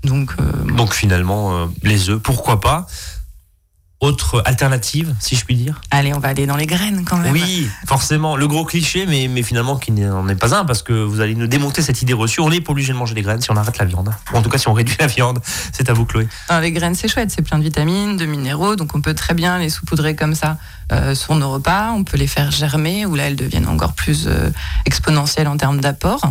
Donc, 0.04 0.32
euh, 0.40 0.44
Donc 0.76 0.94
finalement, 0.94 1.54
euh, 1.56 1.66
les 1.82 2.10
œufs, 2.10 2.22
pourquoi 2.22 2.60
pas? 2.62 2.86
Autre 4.04 4.42
alternative, 4.44 5.16
si 5.22 5.38
je 5.38 5.46
puis 5.46 5.56
dire 5.56 5.80
allez, 5.90 6.14
on 6.14 6.20
va 6.20 6.28
aller 6.28 6.46
dans 6.46 6.58
les 6.58 6.66
graines 6.66 7.06
quand 7.06 7.16
même. 7.16 7.32
Oui, 7.32 7.70
forcément, 7.86 8.36
le 8.36 8.48
gros 8.48 8.66
cliché, 8.66 9.06
mais, 9.06 9.30
mais 9.30 9.44
finalement 9.44 9.78
qui 9.78 9.92
n'en 9.94 10.28
est 10.28 10.36
pas 10.36 10.54
un, 10.54 10.66
parce 10.66 10.84
que 10.84 10.92
vous 10.92 11.22
allez 11.22 11.36
nous 11.36 11.48
démonter 11.48 11.82
cette 11.82 12.02
idée 12.02 12.12
reçue. 12.12 12.42
On 12.42 12.50
n'est 12.50 12.60
pas 12.60 12.74
obligé 12.74 12.92
de 12.92 12.98
manger 12.98 13.16
des 13.16 13.22
graines 13.22 13.40
si 13.40 13.50
on 13.50 13.56
arrête 13.56 13.78
la 13.78 13.86
viande. 13.86 14.14
Ou 14.34 14.36
en 14.36 14.42
tout 14.42 14.50
cas, 14.50 14.58
si 14.58 14.68
on 14.68 14.74
réduit 14.74 14.98
la 15.00 15.08
viande. 15.08 15.40
C'est 15.72 15.90
à 15.90 15.94
vous, 15.94 16.06
Chloé. 16.06 16.28
Alors, 16.50 16.62
les 16.62 16.74
graines, 16.74 16.96
c'est 16.96 17.08
chouette, 17.08 17.32
c'est 17.32 17.44
plein 17.44 17.58
de 17.58 17.64
vitamines, 17.64 18.18
de 18.18 18.26
minéraux, 18.26 18.76
donc 18.76 18.94
on 18.94 19.00
peut 19.00 19.14
très 19.14 19.36
bien 19.36 19.58
les 19.58 19.70
saupoudrer 19.70 20.18
comme 20.18 20.36
ça 20.36 20.58
euh, 20.92 21.16
sur 21.16 21.36
nos 21.36 21.50
repas. 21.50 21.92
On 21.92 22.04
peut 22.04 22.18
les 22.18 22.28
faire 22.28 22.52
germer, 22.52 23.06
où 23.06 23.16
là, 23.16 23.28
elles 23.28 23.38
deviennent 23.38 23.70
encore 23.70 23.94
plus 23.94 24.26
euh, 24.28 24.50
exponentielles 24.86 25.48
en 25.48 25.56
termes 25.56 25.80
d'apport. 25.80 26.22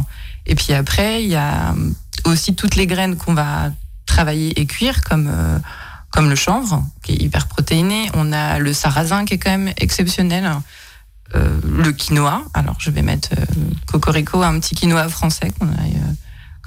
Et 0.44 0.54
puis 0.54 0.74
après, 0.74 1.22
il 1.22 1.30
y 1.30 1.36
a 1.36 1.70
euh, 1.70 2.30
aussi 2.30 2.54
toutes 2.54 2.76
les 2.76 2.86
graines 2.86 3.16
qu'on 3.16 3.32
va 3.32 3.70
travailler 4.04 4.60
et 4.60 4.66
cuire, 4.66 5.02
comme, 5.02 5.30
euh, 5.32 5.58
comme 6.12 6.28
le 6.28 6.36
chanvre, 6.36 6.84
qui 7.02 7.12
est 7.12 7.22
hyper 7.22 7.48
protéiné. 7.48 8.10
On 8.14 8.32
a 8.32 8.58
le 8.58 8.72
sarrasin, 8.72 9.24
qui 9.24 9.34
est 9.34 9.38
quand 9.38 9.50
même 9.50 9.72
exceptionnel. 9.78 10.50
Euh, 11.34 11.60
le 11.64 11.92
quinoa. 11.92 12.42
Alors, 12.52 12.76
je 12.78 12.90
vais 12.90 13.00
mettre 13.00 13.30
euh, 13.32 13.44
Cocorico, 13.86 14.42
un 14.42 14.60
petit 14.60 14.74
quinoa 14.74 15.08
français. 15.08 15.50
a, 15.60 15.64
euh, 15.64 16.12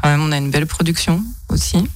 quand 0.02 0.10
même, 0.10 0.22
on 0.22 0.32
a 0.32 0.38
une 0.38 0.50
belle 0.50 0.66
production 0.66 1.24
aussi. 1.50 1.88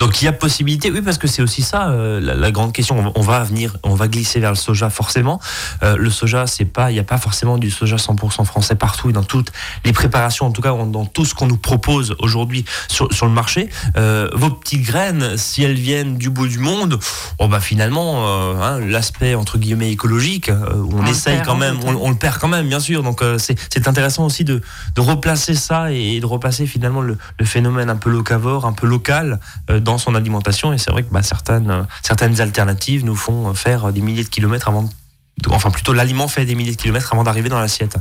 Donc 0.00 0.20
il 0.22 0.24
y 0.24 0.28
a 0.28 0.32
possibilité, 0.32 0.90
oui, 0.90 1.02
parce 1.02 1.18
que 1.18 1.28
c'est 1.28 1.42
aussi 1.42 1.62
ça 1.62 1.90
euh, 1.90 2.20
la, 2.20 2.34
la 2.34 2.50
grande 2.50 2.72
question. 2.72 2.98
On 2.98 3.02
va- 3.02 3.12
On 3.14 3.20
va 3.20 3.44
venir, 3.44 3.76
on 3.82 3.94
va 3.94 4.08
glisser 4.08 4.40
vers 4.40 4.50
le 4.50 4.56
soja 4.56 4.88
forcément. 4.90 5.40
Euh, 5.82 5.96
le 5.96 6.10
soja, 6.10 6.46
c'est 6.46 6.64
pas, 6.64 6.90
il 6.90 6.94
n'y 6.94 7.00
a 7.00 7.04
pas 7.04 7.18
forcément 7.18 7.58
du 7.58 7.70
soja 7.70 7.96
100% 7.96 8.44
français 8.46 8.74
partout 8.76 9.10
et 9.10 9.12
dans 9.12 9.22
toutes 9.22 9.52
les 9.84 9.92
préparations, 9.92 10.46
en 10.46 10.52
tout 10.52 10.62
cas 10.62 10.72
dans 10.72 11.04
tout 11.04 11.24
ce 11.26 11.34
qu'on 11.34 11.46
nous 11.46 11.58
propose 11.58 12.16
aujourd'hui 12.18 12.64
sur, 12.88 13.12
sur 13.12 13.26
le 13.26 13.32
marché. 13.32 13.68
Euh, 13.98 14.28
vos 14.32 14.48
petites 14.50 14.82
graines, 14.86 15.36
si 15.36 15.62
elles 15.62 15.74
viennent 15.78 16.16
du 16.16 16.30
bout 16.30 16.48
du 16.48 16.58
monde, 16.58 16.98
oh 17.38 17.46
bah 17.48 17.60
finalement, 17.60 18.26
euh, 18.26 18.54
hein, 18.62 18.80
l'aspect 18.80 19.34
entre 19.34 19.58
guillemets 19.58 19.90
écologique, 19.92 20.48
euh, 20.48 20.82
on, 20.92 21.00
On 21.00 21.06
essaye 21.06 21.34
perd, 21.36 21.46
quand 21.46 21.56
même, 21.56 21.76
on, 21.84 21.94
on 21.96 22.10
le 22.10 22.16
perd 22.16 22.38
quand 22.38 22.48
même, 22.48 22.66
bien 22.68 22.80
sûr. 22.80 23.02
Donc 23.02 23.20
euh, 23.22 23.36
c'est 23.38 23.56
c'est 23.70 23.86
intéressant 23.86 24.24
aussi 24.24 24.44
de, 24.44 24.62
de 24.94 25.00
replacer 25.02 25.54
ça 25.54 25.92
et 25.92 26.20
de 26.20 26.26
replacer 26.26 26.66
finalement 26.66 27.02
le, 27.02 27.18
le 27.38 27.44
phénomène 27.44 27.90
un 27.90 27.96
peu 27.96 28.08
locavore, 28.10 28.64
un 28.64 28.72
peu 28.72 28.86
local 28.86 29.40
euh, 29.68 29.78
dans 29.90 29.98
son 29.98 30.14
alimentation. 30.14 30.72
Et 30.72 30.78
c'est 30.78 30.90
vrai 30.90 31.02
que 31.02 31.10
bah, 31.12 31.22
certaines, 31.22 31.86
certaines 32.02 32.40
alternatives 32.40 33.04
nous 33.04 33.16
font 33.16 33.52
faire 33.54 33.92
des 33.92 34.00
milliers 34.00 34.24
de 34.24 34.28
kilomètres 34.28 34.68
avant, 34.68 34.84
de- 34.84 35.50
enfin 35.50 35.70
plutôt 35.70 35.92
l'aliment 35.92 36.28
fait 36.28 36.44
des 36.44 36.54
milliers 36.54 36.76
de 36.76 36.80
kilomètres 36.80 37.12
avant 37.12 37.24
d'arriver 37.24 37.48
dans 37.48 37.58
l'assiette. 37.60 37.96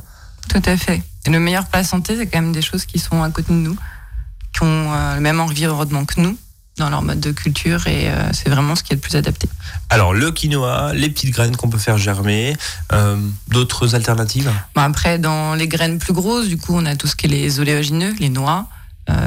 Tout 0.48 0.62
à 0.66 0.78
fait. 0.78 1.02
Et 1.26 1.30
le 1.32 1.40
meilleur 1.40 1.66
plat 1.66 1.84
santé, 1.84 2.16
c'est 2.18 2.28
quand 2.28 2.42
même 2.42 2.54
des 2.54 2.62
choses 2.62 2.86
qui 2.86 3.00
sont 3.00 3.24
à 3.24 3.30
côté 3.32 3.54
de 3.54 3.58
nous, 3.58 3.76
qui 4.54 4.64
ont 4.64 4.94
euh, 4.94 5.16
le 5.16 5.22
même 5.22 5.40
environnement 5.40 6.06
que 6.06 6.22
nous 6.22 6.38
dans 6.78 6.90
leur 6.90 7.02
mode 7.02 7.20
de 7.20 7.32
culture 7.32 7.88
et 7.88 8.08
euh, 8.10 8.32
c'est 8.32 8.48
vraiment 8.48 8.74
ce 8.74 8.84
qui 8.84 8.94
est 8.94 8.96
le 8.96 9.02
plus 9.02 9.18
adapté. 9.18 9.50
Alors 9.90 10.14
le 10.14 10.32
quinoa, 10.32 10.94
les 10.94 11.10
petites 11.10 11.32
graines 11.32 11.58
qu'on 11.58 11.70
peut 11.70 11.78
faire 11.78 11.98
germer, 11.98 12.56
euh, 12.94 13.18
d'autres 13.50 13.96
alternatives? 13.96 14.50
Bon, 14.76 14.84
après, 14.84 15.20
dans 15.20 15.56
les 15.56 15.68
graines 15.68 16.00
plus 16.00 16.14
grosses, 16.14 16.48
du 16.48 16.58
coup, 16.58 16.74
on 16.76 16.86
a 16.86 16.96
tout 16.96 17.08
ce 17.08 17.16
qui 17.18 17.26
est 17.26 17.30
les 17.30 17.60
oléagineux, 17.60 18.14
les 18.20 18.30
noix, 18.30 18.68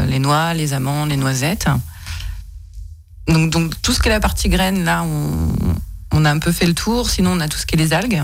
les 0.09 0.21
noix, 0.21 0.55
les 0.55 0.73
amandes, 0.75 1.11
les 1.11 1.17
noisettes. 1.17 1.67
Donc, 3.29 3.51
donc 3.51 3.81
tout 3.83 3.93
ce 3.93 4.01
qui 4.01 4.09
est 4.09 4.13
la 4.13 4.21
partie 4.21 4.49
graines, 4.49 4.85
là, 4.85 5.03
on, 5.05 5.49
on 6.13 6.25
a 6.25 6.31
un 6.31 6.39
peu 6.39 6.53
fait 6.53 6.67
le 6.67 6.75
tour. 6.75 7.09
Sinon, 7.11 7.33
on 7.33 7.41
a 7.41 7.49
tout 7.49 7.59
ce 7.59 7.67
qui 7.67 7.75
est 7.77 7.79
les 7.79 7.93
algues. 7.93 8.23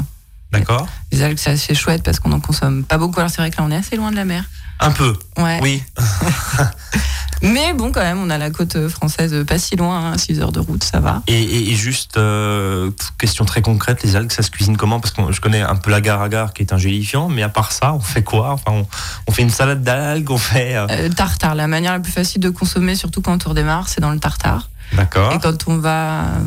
D'accord 0.53 0.89
Les 1.13 1.23
algues, 1.23 1.39
c'est 1.39 1.51
assez 1.51 1.75
chouette 1.75 2.03
parce 2.03 2.21
qu'on 2.21 2.33
en 2.33 2.41
consomme 2.41 2.83
pas 2.85 2.99
beaucoup. 2.99 3.21
Alors, 3.21 3.31
c'est 3.31 3.41
vrai 3.43 3.51
que 3.51 3.57
là, 3.59 3.65
on 3.67 3.71
est 3.71 3.77
assez 3.77 3.97
loin 3.97 4.11
de 4.11 4.17
la 4.17 4.25
mer. 4.25 4.45
Un 4.81 4.93
peu, 4.93 5.17
Ouais. 5.37 5.59
oui. 5.63 5.83
Mais 7.43 7.73
bon, 7.73 7.93
quand 7.93 8.01
même, 8.01 8.19
on 8.21 8.31
a 8.31 8.39
la 8.39 8.51
côte 8.51 8.89
française 8.89 9.45
pas 9.47 9.59
si 9.61 9.77
loin, 9.77 10.19
6 10.19 10.41
heures 10.41 10.51
de 10.51 10.59
route, 10.59 10.83
ça 10.83 10.99
va. 10.99 11.23
Et, 11.29 11.41
et- 11.41 11.71
et 11.71 11.75
juste, 11.77 12.17
euh, 12.17 12.91
question 13.17 13.45
très 13.45 13.63
concrète, 13.63 14.03
les 14.03 14.17
algues, 14.17 14.33
ça 14.33 14.43
se 14.43 14.51
cuisine 14.51 14.77
comment? 14.77 14.99
Parce 14.99 15.15
que 15.15 15.31
je 15.31 15.41
connais 15.41 15.61
un 15.63 15.77
peu 15.77 15.91
l'agar-agar 15.93 16.53
qui 16.53 16.63
est 16.63 16.73
un 16.73 16.79
gélifiant, 16.79 17.29
mais 17.29 17.45
à 17.45 17.49
part 17.49 17.71
ça, 17.71 17.93
on 17.95 18.01
fait 18.01 18.25
quoi? 18.25 18.51
Enfin, 18.53 18.73
on, 18.73 18.87
on 19.29 19.33
fait 19.33 19.43
une 19.43 19.51
salade 19.51 19.83
d'algues, 19.85 20.31
on 20.33 20.39
fait... 20.39 20.75
euh, 20.77 20.87
Euh, 20.91 21.09
tartare, 21.11 21.55
la 21.55 21.69
manière 21.69 21.93
la 21.93 22.01
plus 22.01 22.11
facile 22.13 22.41
de 22.41 22.51
consommer, 22.51 22.97
surtout 22.97 23.21
quand 23.21 23.47
on 23.47 23.51
redémarre, 23.51 23.89
c'est 23.89 24.01
dans 24.01 24.11
le 24.11 24.19
tartare. 24.19 24.69
D'accord. 24.93 25.33
Et 25.35 25.39
quand 25.39 25.69
on 25.69 25.79
va 25.79 26.25
euh, 26.37 26.41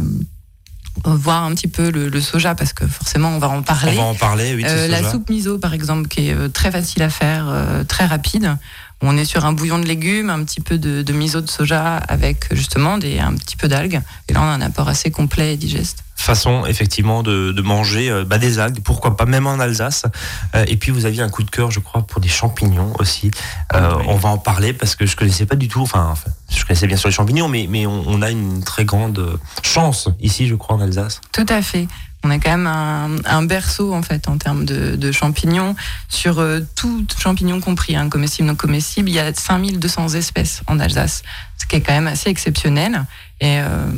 voir 1.06 1.44
un 1.44 1.54
petit 1.54 1.68
peu 1.68 1.90
le, 1.92 2.10
le 2.10 2.22
soja, 2.22 2.56
parce 2.56 2.74
que 2.74 2.86
forcément 2.88 3.30
on 3.30 3.40
va 3.40 3.50
en 3.50 3.58
On 3.60 3.64
parler. 3.64 3.96
va 3.96 4.04
en 4.04 4.16
parler, 4.16 4.54
oui, 4.56 4.64
Euh, 4.68 4.88
la 4.88 5.10
soupe 5.10 5.30
miso, 5.30 5.58
par 5.58 5.74
exemple, 5.74 6.08
qui 6.08 6.30
est 6.30 6.34
euh, 6.34 6.48
très 6.50 6.72
facile 6.72 7.04
à 7.04 7.10
faire, 7.10 7.48
euh, 7.50 7.84
très 7.84 8.06
rapide. 8.06 8.58
On 9.04 9.18
est 9.18 9.26
sur 9.26 9.46
un 9.46 9.54
bouillon 9.54 9.80
de 9.80 9.86
légumes, 9.86 10.30
un 10.30 10.44
petit 10.44 10.62
peu 10.62 10.78
de, 10.78 11.02
de 11.02 11.14
miso 11.14 11.42
de 11.42 11.50
soja 11.50 11.98
avec 11.98 12.54
justement 12.54 12.98
des, 12.98 13.20
un 13.20 13.34
petit 13.34 13.56
peu 13.56 13.68
d'algues. 13.68 14.02
Et 14.28 14.34
là, 14.34 14.42
on 14.42 14.46
a 14.46 14.52
un 14.52 14.62
apport 14.62 14.88
assez 14.90 15.10
complet 15.10 15.54
et 15.54 15.58
digeste. 15.58 16.04
Façon, 16.16 16.68
effectivement, 16.68 17.24
de, 17.24 17.52
de 17.52 17.62
manger 17.64 18.12
euh, 18.12 18.24
bah, 18.24 18.38
des 18.38 18.60
algues, 18.60 18.80
pourquoi 18.84 19.18
pas, 19.18 19.26
même 19.26 19.48
en 19.48 19.60
Alsace. 19.60 20.06
Euh, 20.54 20.66
et 20.68 20.78
puis, 20.78 20.92
vous 20.92 21.06
aviez 21.08 21.24
un 21.24 21.30
coup 21.30 21.42
de 21.42 21.50
cœur, 21.50 21.72
je 21.72 21.80
crois, 21.80 22.04
pour 22.04 22.22
des 22.22 22.30
champignons 22.30 22.94
aussi. 23.00 23.32
Euh, 23.74 23.96
Oui. 23.98 24.06
On 24.08 24.18
va 24.18 24.30
en 24.30 24.38
parler 24.38 24.72
parce 24.72 24.96
que 24.96 25.08
je 25.08 25.16
connaissais 25.16 25.48
pas 25.48 25.56
du 25.56 25.68
tout, 25.68 25.82
enfin, 25.82 26.10
enfin, 26.12 26.30
je 26.56 26.64
connaissais 26.64 26.86
bien 26.86 26.98
sûr 26.98 27.10
les 27.10 27.16
champignons, 27.16 27.48
mais, 27.48 27.66
mais 27.68 27.88
on, 27.88 28.04
on 28.06 28.22
a 28.22 28.30
une 28.30 28.64
très 28.64 28.86
grande 28.86 29.40
chance 29.64 30.10
ici, 30.20 30.48
je 30.48 30.54
crois, 30.54 30.76
en 30.76 30.82
Alsace. 30.82 31.22
Tout 31.32 31.46
à 31.50 31.64
fait. 31.64 31.88
On 32.24 32.30
a 32.30 32.38
quand 32.38 32.52
même 32.52 32.68
un, 32.68 33.10
un 33.26 33.44
berceau 33.44 33.94
en 33.94 34.04
fait 34.04 34.28
en 34.28 34.38
termes 34.38 34.66
de, 34.66 34.96
de 34.96 35.12
champignons 35.12 35.76
sur 36.08 36.40
euh, 36.40 36.60
tout 36.76 37.06
champignon 37.18 37.60
compris, 37.60 37.96
hein, 37.96 38.10
comestible, 38.10 38.48
non 38.48 38.56
comestible. 38.56 39.10
Il 39.10 39.16
y 39.16 39.20
a 39.20 39.34
5200 39.34 40.10
espèces 40.10 40.62
en 40.68 40.80
Alsace, 40.80 41.24
ce 41.58 41.66
qui 41.66 41.78
est 41.78 41.82
quand 41.82 41.94
même 41.94 42.08
assez 42.08 42.30
exceptionnel. 42.30 43.06
Et 43.40 43.60
euh, 43.60 43.90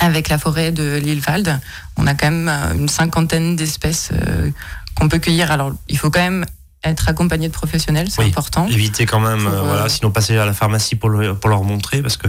avec 0.00 0.28
la 0.28 0.38
forêt 0.38 0.72
de 0.72 0.96
l'île 1.02 1.20
Valde, 1.20 1.60
on 1.96 2.06
a 2.06 2.14
quand 2.14 2.30
même 2.30 2.48
euh, 2.48 2.74
une 2.74 2.88
cinquantaine 2.88 3.56
d'espèces 3.56 4.10
euh, 4.12 4.50
qu'on 4.94 5.08
peut 5.08 5.18
cueillir. 5.18 5.50
Alors 5.50 5.72
il 5.88 5.98
faut 5.98 6.10
quand 6.10 6.20
même 6.20 6.44
être 6.84 7.08
accompagné 7.08 7.48
de 7.48 7.52
professionnels, 7.52 8.08
c'est 8.10 8.20
Oui. 8.22 8.28
important. 8.28 8.66
Éviter 8.66 9.06
quand 9.06 9.20
même, 9.20 9.42
Pour, 9.44 9.52
euh, 9.52 9.56
euh, 9.56 9.62
voilà, 9.62 9.88
sinon 9.88 10.10
passer 10.10 10.36
à 10.36 10.44
la 10.46 10.52
pharmacie 10.52 10.96
pour, 10.96 11.08
le- 11.10 11.34
pour 11.34 11.48
leur 11.50 11.62
montrer, 11.62 12.02
parce 12.02 12.16
que 12.16 12.26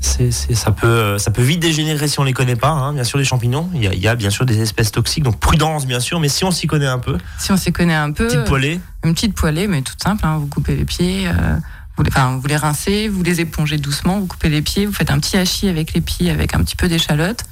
c'est, 0.00 0.30
ça, 0.30 0.70
peut, 0.72 0.86
euh, 0.86 1.18
ça 1.18 1.30
peut 1.30 1.42
vite 1.42 1.60
dégénérer 1.60 2.08
si 2.08 2.18
on 2.18 2.24
les 2.24 2.32
connaît 2.32 2.56
pas. 2.56 2.70
hein. 2.70 2.94
Bien 2.94 3.04
sûr, 3.04 3.18
les 3.18 3.24
champignons, 3.24 3.68
il 3.74 3.84
y, 3.84 3.88
a, 3.88 3.92
il 3.92 4.00
y 4.00 4.08
a 4.08 4.14
bien 4.14 4.30
sûr 4.30 4.46
des 4.46 4.60
espèces 4.60 4.90
toxiques, 4.92 5.24
donc 5.24 5.38
prudence 5.38 5.86
bien 5.86 6.00
sûr, 6.00 6.18
mais 6.20 6.28
si 6.28 6.44
on 6.44 6.50
s'y 6.50 6.66
connaît 6.66 6.86
un 6.86 6.98
peu, 6.98 7.18
Si 7.38 7.52
on 7.52 7.56
s'y 7.56 7.72
connaît 7.72 7.94
un 7.94 8.10
peu, 8.12 8.26
petite 8.26 8.44
poêlée, 8.44 8.80
Une 9.04 9.14
petite 9.14 9.34
poêlée, 9.34 9.66
mais 9.66 9.82
toute 9.82 10.02
simple. 10.02 10.24
hein. 10.24 10.38
Vous 10.38 10.46
coupez 10.46 10.76
les 10.76 10.84
pieds, 10.86 11.26
euh, 11.28 11.56
vous, 11.96 12.02
les, 12.02 12.10
enfin, 12.10 12.38
vous 12.40 12.46
les 12.48 12.56
rincez, 12.56 13.08
vous 13.08 13.22
les 13.22 13.40
épongez 13.40 13.76
doucement, 13.76 14.18
vous 14.20 14.26
coupez 14.26 14.48
les 14.48 14.62
pieds, 14.62 14.86
vous 14.86 14.92
faites 14.94 15.10
un 15.10 15.18
petit 15.18 15.36
hachis 15.36 15.68
avec 15.68 15.92
les 15.92 16.00
pieds, 16.00 16.30
avec 16.30 16.54
un 16.54 16.58
petit 16.64 16.76
peu 16.76 16.88
d'échalote. 16.88 17.44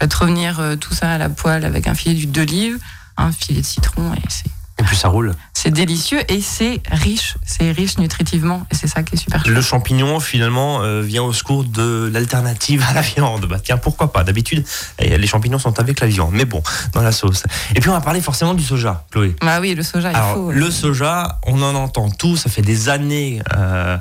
Faites 0.00 0.14
revenir 0.14 0.58
euh, 0.58 0.74
tout 0.74 0.94
ça 0.94 1.12
à 1.12 1.18
la 1.18 1.28
poêle 1.28 1.64
avec 1.64 1.86
un 1.86 1.94
filet 1.94 2.14
d'huile 2.16 2.32
d'olive, 2.32 2.78
un 3.16 3.30
filet 3.30 3.60
de 3.60 3.66
citron, 3.66 4.12
et 4.14 4.20
c'est 4.28 4.50
Et 4.82 4.84
puis 4.84 4.96
ça 4.96 5.08
roule. 5.08 5.32
C'est 5.52 5.70
délicieux 5.70 6.20
et 6.28 6.40
c'est 6.40 6.82
riche, 6.90 7.36
c'est 7.46 7.70
riche 7.70 7.98
nutritivement 7.98 8.66
et 8.72 8.74
c'est 8.74 8.88
ça 8.88 9.04
qui 9.04 9.14
est 9.14 9.18
super. 9.18 9.40
Le 9.46 9.62
champignon, 9.62 10.18
finalement, 10.18 10.82
euh, 10.82 11.02
vient 11.02 11.22
au 11.22 11.32
secours 11.32 11.62
de 11.62 12.10
l'alternative 12.12 12.84
à 12.90 12.92
la 12.92 13.00
viande. 13.00 13.46
Bah 13.46 13.58
tiens, 13.62 13.76
pourquoi 13.76 14.12
pas? 14.12 14.24
D'habitude, 14.24 14.66
eh, 14.98 15.16
les 15.16 15.26
champignons 15.28 15.60
sont 15.60 15.78
avec 15.78 16.00
la 16.00 16.08
viande, 16.08 16.32
mais 16.32 16.46
bon, 16.46 16.64
dans 16.94 17.02
la 17.02 17.12
sauce. 17.12 17.44
Et 17.76 17.80
puis 17.80 17.90
on 17.90 17.92
va 17.92 18.00
parler 18.00 18.20
forcément 18.20 18.54
du 18.54 18.64
soja, 18.64 19.04
Chloé. 19.12 19.36
Bah 19.40 19.60
oui, 19.60 19.76
le 19.76 19.84
soja, 19.84 20.10
il 20.10 20.34
faut. 20.34 20.50
le 20.50 20.70
soja, 20.72 21.38
on 21.46 21.62
en 21.62 21.76
entend 21.76 22.10
tout, 22.10 22.36
ça 22.36 22.50
fait 22.50 22.62
des 22.62 22.88
années 22.88 23.40
euh, 23.56 23.96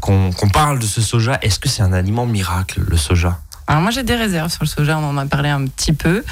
qu'on 0.00 0.32
qu'on 0.32 0.48
parle 0.48 0.80
de 0.80 0.86
ce 0.86 1.00
soja. 1.00 1.38
Est-ce 1.40 1.60
que 1.60 1.68
c'est 1.68 1.82
un 1.82 1.92
aliment 1.92 2.26
miracle, 2.26 2.82
le 2.84 2.96
soja? 2.96 3.38
Alors 3.68 3.80
moi 3.80 3.92
j'ai 3.92 4.02
des 4.02 4.16
réserves 4.16 4.50
sur 4.50 4.64
le 4.64 4.68
soja, 4.68 4.98
on 4.98 5.08
en 5.08 5.18
a 5.18 5.26
parlé 5.26 5.50
un 5.50 5.66
petit 5.66 5.92
peu. 5.92 6.24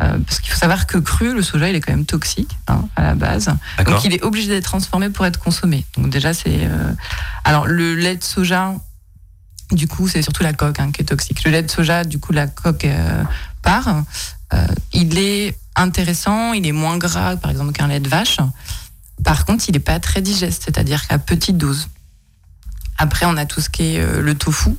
Euh, 0.00 0.18
parce 0.26 0.40
qu'il 0.40 0.50
faut 0.52 0.58
savoir 0.58 0.86
que 0.86 0.98
cru, 0.98 1.34
le 1.34 1.42
soja, 1.42 1.68
il 1.68 1.76
est 1.76 1.80
quand 1.80 1.92
même 1.92 2.06
toxique 2.06 2.50
hein, 2.68 2.88
à 2.96 3.02
la 3.02 3.14
base. 3.14 3.48
Donc 3.84 4.04
il 4.04 4.12
est 4.12 4.22
obligé 4.24 4.48
d'être 4.48 4.64
transformé 4.64 5.08
pour 5.10 5.24
être 5.26 5.38
consommé. 5.38 5.84
Donc 5.96 6.10
déjà 6.10 6.34
c'est. 6.34 6.64
euh, 6.64 6.92
Alors 7.44 7.66
le 7.66 7.94
lait 7.94 8.16
de 8.16 8.24
soja, 8.24 8.74
du 9.70 9.86
coup 9.86 10.08
c'est 10.08 10.22
surtout 10.22 10.42
la 10.42 10.52
coque 10.52 10.80
hein, 10.80 10.90
qui 10.92 11.02
est 11.02 11.06
toxique. 11.06 11.44
Le 11.44 11.50
lait 11.50 11.62
de 11.62 11.70
soja, 11.70 12.04
du 12.04 12.18
coup 12.18 12.32
la 12.32 12.46
coque 12.46 12.84
euh, 12.84 13.22
part. 13.62 14.02
Euh, 14.52 14.66
il 14.92 15.18
est 15.18 15.56
intéressant, 15.76 16.52
il 16.52 16.66
est 16.66 16.72
moins 16.72 16.98
gras 16.98 17.36
par 17.36 17.50
exemple 17.50 17.72
qu'un 17.72 17.88
lait 17.88 18.00
de 18.00 18.08
vache. 18.08 18.38
Par 19.22 19.44
contre, 19.44 19.64
il 19.68 19.72
n'est 19.72 19.78
pas 19.78 20.00
très 20.00 20.20
digeste, 20.22 20.64
c'est-à-dire 20.64 21.06
qu'à 21.06 21.18
petite 21.18 21.56
dose. 21.56 21.88
Après, 22.98 23.26
on 23.26 23.36
a 23.36 23.46
tout 23.46 23.60
ce 23.60 23.70
qui 23.70 23.94
est 23.94 24.00
euh, 24.00 24.20
le 24.20 24.34
tofu. 24.34 24.70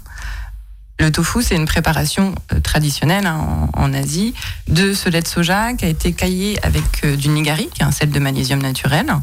Le 0.97 1.11
tofu, 1.11 1.43
c'est 1.43 1.55
une 1.55 1.65
préparation 1.65 2.33
euh, 2.53 2.61
traditionnelle 2.61 3.25
hein, 3.25 3.69
en, 3.73 3.93
Asie 3.93 4.33
de 4.67 4.93
ce 4.93 5.09
lait 5.09 5.21
de 5.21 5.27
soja 5.27 5.73
qui 5.73 5.85
a 5.85 5.89
été 5.89 6.13
caillé 6.13 6.57
avec 6.63 6.83
euh, 7.03 7.17
du 7.17 7.27
nigari, 7.29 7.69
qui 7.73 7.81
est 7.81 7.85
un 7.85 7.91
sel 7.91 8.11
de 8.11 8.19
magnésium 8.19 8.61
naturel. 8.61 9.13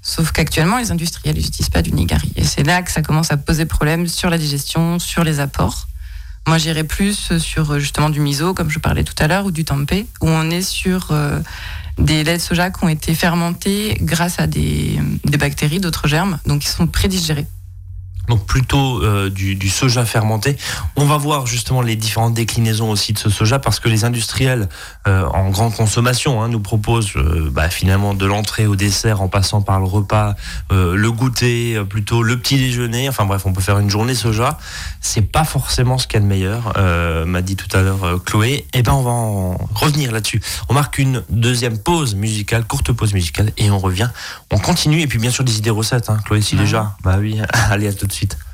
Sauf 0.00 0.32
qu'actuellement, 0.32 0.78
les 0.78 0.90
industriels 0.90 1.36
n'utilisent 1.36 1.68
pas 1.68 1.82
du 1.82 1.92
nigari. 1.92 2.32
Et 2.36 2.44
c'est 2.44 2.62
là 2.62 2.82
que 2.82 2.90
ça 2.90 3.02
commence 3.02 3.30
à 3.30 3.36
poser 3.36 3.66
problème 3.66 4.08
sur 4.08 4.30
la 4.30 4.38
digestion, 4.38 4.98
sur 4.98 5.22
les 5.22 5.38
apports. 5.38 5.86
Moi, 6.46 6.56
j'irais 6.56 6.84
plus 6.84 7.36
sur 7.38 7.72
euh, 7.72 7.78
justement 7.78 8.08
du 8.08 8.20
miso, 8.20 8.54
comme 8.54 8.70
je 8.70 8.78
parlais 8.78 9.04
tout 9.04 9.14
à 9.18 9.28
l'heure, 9.28 9.44
ou 9.44 9.50
du 9.50 9.66
tempeh, 9.66 10.06
où 10.22 10.28
on 10.28 10.50
est 10.50 10.62
sur 10.62 11.12
des 11.98 12.24
laits 12.24 12.38
de 12.38 12.42
soja 12.42 12.70
qui 12.70 12.84
ont 12.84 12.88
été 12.88 13.14
fermentés 13.14 13.98
grâce 14.00 14.40
à 14.40 14.46
des, 14.46 14.98
des 15.24 15.36
bactéries, 15.36 15.78
d'autres 15.78 16.08
germes, 16.08 16.38
donc 16.46 16.64
ils 16.64 16.68
sont 16.68 16.86
prédigérés. 16.86 17.46
Donc 18.28 18.46
plutôt 18.46 19.02
euh, 19.02 19.30
du, 19.30 19.56
du 19.56 19.68
soja 19.68 20.04
fermenté. 20.04 20.56
On 20.96 21.04
va 21.04 21.16
voir 21.16 21.46
justement 21.46 21.82
les 21.82 21.96
différentes 21.96 22.34
déclinaisons 22.34 22.90
aussi 22.90 23.12
de 23.12 23.18
ce 23.18 23.30
soja 23.30 23.58
parce 23.58 23.80
que 23.80 23.88
les 23.88 24.04
industriels 24.04 24.68
euh, 25.08 25.24
en 25.26 25.50
grande 25.50 25.74
consommation 25.74 26.40
hein, 26.42 26.48
nous 26.48 26.60
proposent 26.60 27.10
euh, 27.16 27.50
bah, 27.50 27.68
finalement 27.68 28.14
de 28.14 28.24
l'entrée 28.26 28.66
au 28.66 28.76
dessert 28.76 29.22
en 29.22 29.28
passant 29.28 29.60
par 29.62 29.80
le 29.80 29.86
repas, 29.86 30.34
le 30.70 31.10
goûter, 31.10 31.82
plutôt 31.88 32.22
le 32.22 32.38
petit 32.38 32.56
déjeuner. 32.56 33.08
Enfin 33.08 33.24
bref, 33.24 33.42
on 33.44 33.52
peut 33.52 33.60
faire 33.60 33.78
une 33.78 33.90
journée 33.90 34.14
soja. 34.14 34.58
C'est 35.00 35.22
pas 35.22 35.44
forcément 35.44 35.98
ce 35.98 36.06
qu'il 36.06 36.14
y 36.14 36.18
a 36.18 36.20
de 36.22 36.26
meilleur, 36.28 36.72
m'a 37.26 37.42
dit 37.42 37.56
tout 37.56 37.76
à 37.76 37.82
l'heure 37.82 38.22
Chloé. 38.24 38.66
Et 38.72 38.82
ben 38.82 38.92
on 38.92 39.02
va 39.02 39.10
en 39.10 39.58
revenir 39.74 40.12
là-dessus. 40.12 40.40
On 40.68 40.74
marque 40.74 40.98
une 40.98 41.22
deuxième 41.28 41.78
pause 41.78 42.14
musicale, 42.14 42.64
courte 42.64 42.92
pause 42.92 43.12
musicale, 43.14 43.52
et 43.58 43.70
on 43.70 43.78
revient. 43.78 44.08
On 44.50 44.58
continue 44.58 45.00
et 45.00 45.06
puis 45.06 45.18
bien 45.18 45.30
sûr 45.30 45.44
des 45.44 45.58
idées 45.58 45.70
recettes. 45.70 46.08
Hein. 46.10 46.18
Chloé, 46.24 46.40
si 46.40 46.54
Ouais. 46.54 46.62
déjà. 46.62 46.96
Bah 47.02 47.16
oui, 47.18 47.40
allez 47.70 47.88
à 47.88 47.92
tout 47.92 48.06
suite. 48.12 48.51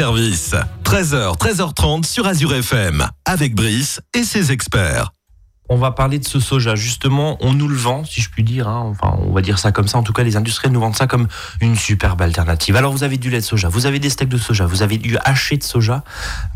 Service. 0.00 0.54
13h, 0.82 1.36
13h30 1.36 2.06
sur 2.06 2.26
Azure 2.26 2.54
FM, 2.54 3.06
avec 3.26 3.54
Brice 3.54 4.00
et 4.14 4.22
ses 4.24 4.50
experts. 4.50 5.12
On 5.68 5.76
va 5.76 5.90
parler 5.90 6.18
de 6.18 6.26
ce 6.26 6.40
soja. 6.40 6.74
Justement, 6.74 7.36
on 7.40 7.52
nous 7.52 7.68
le 7.68 7.76
vend, 7.76 8.06
si 8.06 8.22
je 8.22 8.30
puis 8.30 8.42
dire. 8.42 8.66
hein. 8.66 8.82
Enfin, 8.86 9.18
on 9.20 9.30
va 9.34 9.42
dire 9.42 9.58
ça 9.58 9.72
comme 9.72 9.88
ça. 9.88 9.98
En 9.98 10.02
tout 10.02 10.14
cas, 10.14 10.22
les 10.22 10.36
industriels 10.38 10.72
nous 10.72 10.80
vendent 10.80 10.96
ça 10.96 11.06
comme 11.06 11.28
une 11.60 11.76
superbe 11.76 12.22
alternative. 12.22 12.76
Alors, 12.76 12.92
vous 12.92 13.04
avez 13.04 13.18
du 13.18 13.28
lait 13.28 13.40
de 13.40 13.44
soja, 13.44 13.68
vous 13.68 13.84
avez 13.84 13.98
des 13.98 14.08
steaks 14.08 14.30
de 14.30 14.38
soja, 14.38 14.64
vous 14.64 14.80
avez 14.80 14.96
du 14.96 15.18
haché 15.22 15.58
de 15.58 15.62
soja 15.62 16.02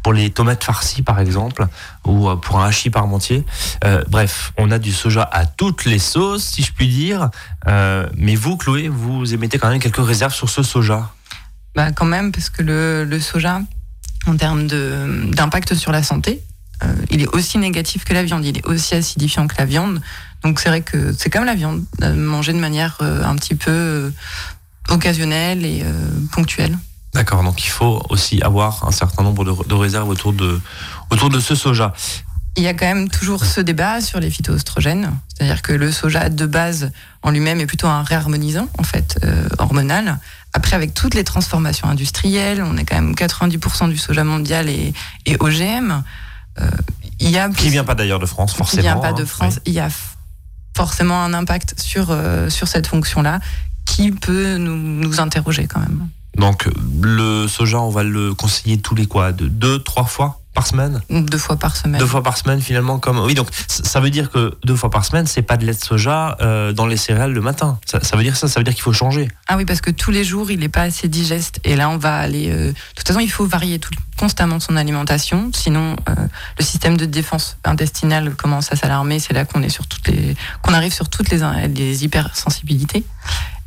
pour 0.02 0.14
les 0.14 0.30
tomates 0.30 0.64
farcies, 0.64 1.02
par 1.02 1.20
exemple, 1.20 1.66
ou 2.06 2.30
euh, 2.30 2.36
pour 2.36 2.60
un 2.60 2.68
hachis 2.68 2.88
parmentier. 2.88 3.44
Euh, 3.84 4.02
bref, 4.08 4.54
on 4.56 4.70
a 4.70 4.78
du 4.78 4.90
soja 4.90 5.28
à 5.30 5.44
toutes 5.44 5.84
les 5.84 5.98
sauces, 5.98 6.44
si 6.44 6.62
je 6.62 6.72
puis 6.72 6.88
dire. 6.88 7.28
Euh, 7.68 8.08
mais 8.16 8.36
vous, 8.36 8.56
Chloé, 8.56 8.88
vous 8.88 9.34
émettez 9.34 9.58
quand 9.58 9.68
même 9.68 9.80
quelques 9.80 10.04
réserves 10.04 10.34
sur 10.34 10.48
ce 10.48 10.62
soja. 10.62 11.10
Bah, 11.74 11.90
quand 11.92 12.04
même, 12.04 12.32
parce 12.32 12.50
que 12.50 12.62
le, 12.62 13.20
soja, 13.20 13.60
en 14.26 14.36
termes 14.36 14.66
d'impact 14.66 15.74
sur 15.74 15.92
la 15.92 16.02
santé, 16.02 16.42
euh, 16.82 16.94
il 17.10 17.22
est 17.22 17.28
aussi 17.28 17.58
négatif 17.58 18.04
que 18.04 18.14
la 18.14 18.22
viande, 18.22 18.44
il 18.44 18.58
est 18.58 18.66
aussi 18.66 18.94
acidifiant 18.94 19.46
que 19.46 19.54
la 19.58 19.64
viande. 19.64 20.00
Donc 20.42 20.60
c'est 20.60 20.68
vrai 20.68 20.82
que 20.82 21.12
c'est 21.12 21.30
comme 21.30 21.44
la 21.44 21.54
viande, 21.54 21.84
euh, 22.02 22.14
manger 22.14 22.52
de 22.52 22.58
manière 22.58 22.98
euh, 23.00 23.24
un 23.24 23.34
petit 23.36 23.54
peu 23.54 24.12
occasionnelle 24.90 25.64
et 25.64 25.82
ponctuelle. 26.32 26.76
D'accord, 27.14 27.42
donc 27.42 27.64
il 27.64 27.70
faut 27.70 28.04
aussi 28.10 28.42
avoir 28.42 28.86
un 28.86 28.90
certain 28.90 29.22
nombre 29.22 29.44
de, 29.44 29.68
de 29.68 29.74
réserves 29.74 30.08
autour 30.08 30.32
de, 30.32 30.60
autour 31.10 31.30
de 31.30 31.40
ce 31.40 31.54
soja. 31.54 31.94
Il 32.56 32.62
y 32.62 32.68
a 32.68 32.74
quand 32.74 32.86
même 32.86 33.08
toujours 33.08 33.44
ce 33.44 33.60
débat 33.60 34.00
sur 34.00 34.20
les 34.20 34.30
phytoestrogènes, 34.30 35.10
c'est-à-dire 35.28 35.60
que 35.62 35.72
le 35.72 35.90
soja 35.90 36.28
de 36.28 36.46
base 36.46 36.92
en 37.22 37.30
lui-même 37.32 37.60
est 37.60 37.66
plutôt 37.66 37.88
un 37.88 38.04
réharmonisant 38.04 38.68
en 38.78 38.84
fait 38.84 39.18
euh, 39.24 39.48
hormonal. 39.58 40.18
Après, 40.52 40.76
avec 40.76 40.94
toutes 40.94 41.14
les 41.14 41.24
transformations 41.24 41.88
industrielles, 41.88 42.62
on 42.62 42.76
est 42.76 42.84
quand 42.84 42.94
même 42.94 43.14
90% 43.14 43.88
du 43.88 43.98
soja 43.98 44.22
mondial 44.22 44.68
et, 44.68 44.92
et 45.26 45.36
OGM. 45.40 46.04
Euh, 46.60 46.70
il 47.18 47.30
y 47.30 47.38
a 47.38 47.48
Qui 47.48 47.70
vient 47.70 47.82
pas 47.82 47.96
d'ailleurs 47.96 48.20
de 48.20 48.26
France, 48.26 48.52
qui 48.52 48.58
forcément. 48.58 48.82
vient 48.82 48.96
pas 48.98 49.12
de 49.12 49.22
hein. 49.22 49.26
France, 49.26 49.58
il 49.66 49.72
y 49.72 49.80
a 49.80 49.88
forcément 50.76 51.24
un 51.24 51.34
impact 51.34 51.80
sur 51.80 52.08
euh, 52.10 52.50
sur 52.50 52.68
cette 52.68 52.86
fonction-là 52.86 53.40
qui 53.84 54.12
peut 54.12 54.56
nous, 54.58 54.76
nous 54.76 55.20
interroger 55.20 55.66
quand 55.66 55.80
même. 55.80 56.08
Donc 56.36 56.68
le 57.02 57.48
soja, 57.48 57.80
on 57.80 57.90
va 57.90 58.04
le 58.04 58.34
conseiller 58.34 58.78
tous 58.78 58.94
les 58.94 59.06
quoi 59.06 59.32
de 59.32 59.48
deux, 59.48 59.82
trois 59.82 60.04
fois? 60.04 60.40
Par 60.54 60.66
semaine 60.66 61.00
Deux 61.10 61.38
fois 61.38 61.56
par 61.56 61.76
semaine. 61.76 62.00
Deux 62.00 62.06
fois 62.06 62.22
par 62.22 62.36
semaine 62.38 62.60
finalement 62.62 62.98
comme 62.98 63.18
oui 63.18 63.34
donc 63.34 63.48
ça 63.68 64.00
veut 64.00 64.10
dire 64.10 64.30
que 64.30 64.56
deux 64.64 64.76
fois 64.76 64.90
par 64.90 65.04
semaine 65.04 65.26
c'est 65.26 65.42
pas 65.42 65.56
de 65.56 65.66
lait 65.66 65.74
de 65.74 65.84
soja 65.84 66.36
euh, 66.40 66.72
dans 66.72 66.86
les 66.86 66.96
céréales 66.96 67.32
le 67.32 67.40
matin 67.40 67.78
ça, 67.84 68.00
ça 68.02 68.16
veut 68.16 68.22
dire 68.22 68.36
ça 68.36 68.48
ça 68.48 68.60
veut 68.60 68.64
dire 68.64 68.74
qu'il 68.74 68.82
faut 68.82 68.92
changer 68.92 69.28
Ah 69.48 69.56
oui, 69.56 69.64
parce 69.64 69.80
que 69.80 69.90
tous 69.90 70.10
les 70.10 70.24
jours, 70.24 70.50
il 70.50 70.60
n'est 70.60 70.68
pas 70.68 70.82
assez 70.82 71.08
digeste. 71.08 71.60
Et 71.64 71.74
là, 71.76 71.90
on 71.90 71.96
va 71.98 72.16
aller. 72.16 72.48
euh, 72.50 72.68
De 72.70 72.74
toute 72.96 73.06
façon, 73.08 73.20
il 73.20 73.30
faut 73.30 73.46
varier 73.46 73.78
tout, 73.78 73.90
constamment 74.16 74.60
son 74.60 74.76
alimentation. 74.76 75.50
Sinon, 75.54 75.96
euh, 76.08 76.14
le 76.58 76.64
système 76.64 76.96
de 76.96 77.04
défense 77.04 77.56
intestinale 77.64 78.34
commence 78.36 78.70
à 78.72 78.76
s'alarmer. 78.76 79.18
C'est 79.18 79.32
là 79.34 79.44
qu'on 79.44 79.62
est 79.62 79.68
sur 79.68 79.86
toutes 79.86 80.08
les, 80.08 80.36
qu'on 80.62 80.72
arrive 80.74 80.92
sur 80.92 81.08
toutes 81.08 81.30
les, 81.30 81.40
les 81.68 82.04
hypersensibilités. 82.04 83.04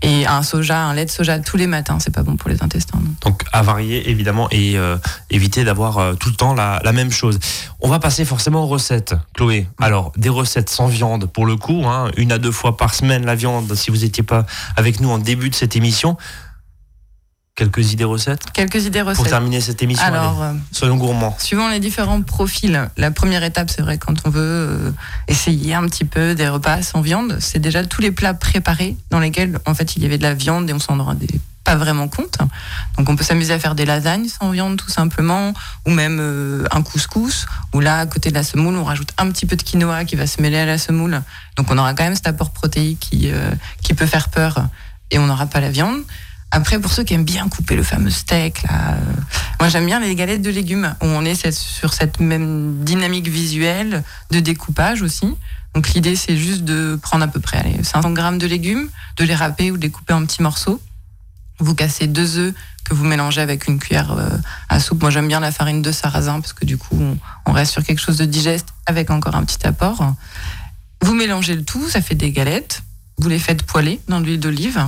Et 0.03 0.27
un 0.27 0.43
soja, 0.43 0.83
un 0.83 0.93
lait 0.93 1.05
de 1.05 1.09
soja 1.09 1.39
tous 1.39 1.57
les 1.57 1.65
matins, 1.65 1.97
c'est 1.99 2.13
pas 2.13 2.21
bon 2.21 2.35
pour 2.35 2.49
les 2.49 2.61
intestins. 2.61 2.99
donc. 3.21 3.43
À 3.51 3.63
varier 3.63 4.09
évidemment 4.09 4.47
et 4.51 4.77
euh, 4.77 4.97
éviter 5.29 5.63
d'avoir 5.63 5.97
euh, 5.97 6.13
tout 6.13 6.29
le 6.29 6.35
temps 6.35 6.53
la, 6.53 6.79
la 6.83 6.91
même 6.91 7.11
chose. 7.11 7.39
On 7.79 7.89
va 7.89 7.97
passer 7.99 8.23
forcément 8.23 8.63
aux 8.63 8.67
recettes 8.67 9.15
Chloé. 9.35 9.67
Alors 9.79 10.11
des 10.15 10.29
recettes 10.29 10.69
sans 10.69 10.87
viande 10.87 11.25
pour 11.25 11.45
le 11.45 11.55
coup 11.55 11.83
hein, 11.85 12.11
une 12.17 12.31
à 12.31 12.37
deux 12.37 12.51
fois 12.51 12.77
par 12.77 12.93
semaine 12.93 13.25
la 13.25 13.35
viande 13.35 13.73
si 13.73 13.89
vous 13.89 13.97
n'étiez 13.97 14.23
pas 14.23 14.45
avec 14.75 14.99
nous 14.99 15.09
en 15.09 15.17
début 15.17 15.49
de 15.49 15.55
cette 15.55 15.75
émission 15.75 16.17
quelques 17.57 17.91
idées 17.91 18.05
recettes 18.05 18.45
Quelques 18.53 18.85
idées 18.85 19.01
pour 19.01 19.09
recettes. 19.09 19.27
terminer 19.27 19.59
cette 19.59 19.83
émission 19.83 20.05
Alors, 20.05 20.41
allez, 20.41 20.55
euh, 20.55 20.61
soyons 20.71 20.95
gourmands 20.95 21.35
Suivant 21.39 21.67
les 21.67 21.81
différents 21.81 22.21
profils, 22.21 22.89
la 22.95 23.11
première 23.11 23.43
étape, 23.43 23.69
c'est 23.69 23.81
vrai, 23.81 23.97
quand 23.97 24.13
on 24.25 24.29
veut 24.29 24.41
euh, 24.41 24.91
essayer 25.27 25.73
un 25.73 25.85
petit 25.87 26.05
peu 26.05 26.35
des 26.35 26.47
repas 26.47 26.81
sans 26.83 27.01
viande, 27.01 27.37
c'est 27.41 27.59
déjà 27.59 27.83
tous 27.83 28.01
les 28.01 28.11
plats 28.11 28.35
préparés 28.35 28.95
dans 29.09 29.19
lesquels, 29.19 29.59
en 29.65 29.73
fait, 29.73 29.97
il 29.97 30.03
y 30.03 30.05
avait 30.05 30.19
de 30.19 30.23
la 30.23 30.35
viande 30.35 30.69
et 30.69 30.73
on 30.73 30.79
s'en 30.79 31.03
rendait 31.03 31.27
pas 31.63 31.75
vraiment 31.75 32.07
compte. 32.07 32.37
Donc, 32.97 33.09
on 33.09 33.15
peut 33.15 33.23
s'amuser 33.23 33.53
à 33.53 33.59
faire 33.59 33.75
des 33.75 33.85
lasagnes 33.85 34.29
sans 34.29 34.51
viande, 34.51 34.77
tout 34.77 34.89
simplement, 34.89 35.53
ou 35.85 35.89
même 35.91 36.19
euh, 36.21 36.63
un 36.71 36.81
couscous, 36.83 37.47
où 37.73 37.81
là, 37.81 37.99
à 37.99 38.05
côté 38.05 38.29
de 38.29 38.35
la 38.35 38.43
semoule, 38.43 38.75
on 38.75 38.83
rajoute 38.83 39.09
un 39.17 39.29
petit 39.31 39.47
peu 39.47 39.55
de 39.55 39.63
quinoa 39.63 40.05
qui 40.05 40.15
va 40.15 40.27
se 40.27 40.41
mêler 40.41 40.59
à 40.59 40.65
la 40.65 40.77
semoule. 40.77 41.21
Donc, 41.57 41.71
on 41.71 41.77
aura 41.77 41.95
quand 41.95 42.03
même 42.03 42.15
cet 42.15 42.27
apport 42.27 42.51
protéique 42.51 42.99
qui, 42.99 43.31
euh, 43.31 43.49
qui 43.81 43.95
peut 43.95 44.05
faire 44.05 44.29
peur 44.29 44.69
et 45.09 45.19
on 45.19 45.25
n'aura 45.25 45.47
pas 45.47 45.59
la 45.59 45.71
viande. 45.71 46.03
Après, 46.51 46.79
pour 46.79 46.91
ceux 46.91 47.03
qui 47.03 47.13
aiment 47.13 47.25
bien 47.25 47.49
couper 47.49 47.75
le 47.75 47.83
fameux 47.83 48.09
steak, 48.09 48.63
là, 48.63 48.93
euh, 48.93 49.13
moi 49.59 49.69
j'aime 49.69 49.85
bien 49.85 49.99
les 49.99 50.15
galettes 50.15 50.41
de 50.41 50.49
légumes, 50.49 50.95
où 51.01 51.05
on 51.05 51.25
est 51.25 51.51
sur 51.51 51.93
cette 51.93 52.19
même 52.19 52.83
dynamique 52.83 53.27
visuelle 53.27 54.03
de 54.31 54.39
découpage 54.39 55.01
aussi. 55.01 55.35
Donc 55.73 55.89
l'idée 55.89 56.15
c'est 56.15 56.37
juste 56.37 56.63
de 56.63 56.97
prendre 57.01 57.23
à 57.23 57.27
peu 57.27 57.39
près 57.39 57.57
allez, 57.57 57.83
500 57.83 58.11
grammes 58.11 58.37
de 58.37 58.47
légumes, 58.47 58.89
de 59.17 59.23
les 59.25 59.35
râper 59.35 59.71
ou 59.71 59.77
de 59.77 59.81
les 59.81 59.91
couper 59.91 60.13
en 60.13 60.25
petits 60.25 60.41
morceaux. 60.41 60.81
Vous 61.59 61.75
cassez 61.75 62.07
deux 62.07 62.37
œufs 62.37 62.53
que 62.83 62.93
vous 62.93 63.03
mélangez 63.03 63.41
avec 63.41 63.67
une 63.67 63.77
cuillère 63.77 64.13
euh, 64.13 64.29
à 64.69 64.79
soupe. 64.79 65.01
Moi 65.01 65.11
j'aime 65.11 65.27
bien 65.27 65.39
la 65.39 65.51
farine 65.51 65.81
de 65.81 65.91
sarrasin 65.91 66.39
parce 66.39 66.53
que 66.53 66.65
du 66.65 66.77
coup 66.77 66.97
on, 67.45 67.51
reste 67.51 67.73
sur 67.73 67.83
quelque 67.83 67.99
chose 67.99 68.17
de 68.17 68.25
digeste 68.25 68.69
avec 68.85 69.09
encore 69.09 69.35
un 69.35 69.43
petit 69.43 69.67
apport. 69.67 70.13
Vous 71.01 71.13
mélangez 71.13 71.55
le 71.55 71.63
tout, 71.63 71.87
ça 71.89 72.01
fait 72.01 72.15
des 72.15 72.31
galettes. 72.31 72.83
Vous 73.17 73.29
les 73.29 73.39
faites 73.39 73.63
poêler 73.63 73.99
dans 74.07 74.19
l'huile 74.19 74.39
d'olive. 74.39 74.87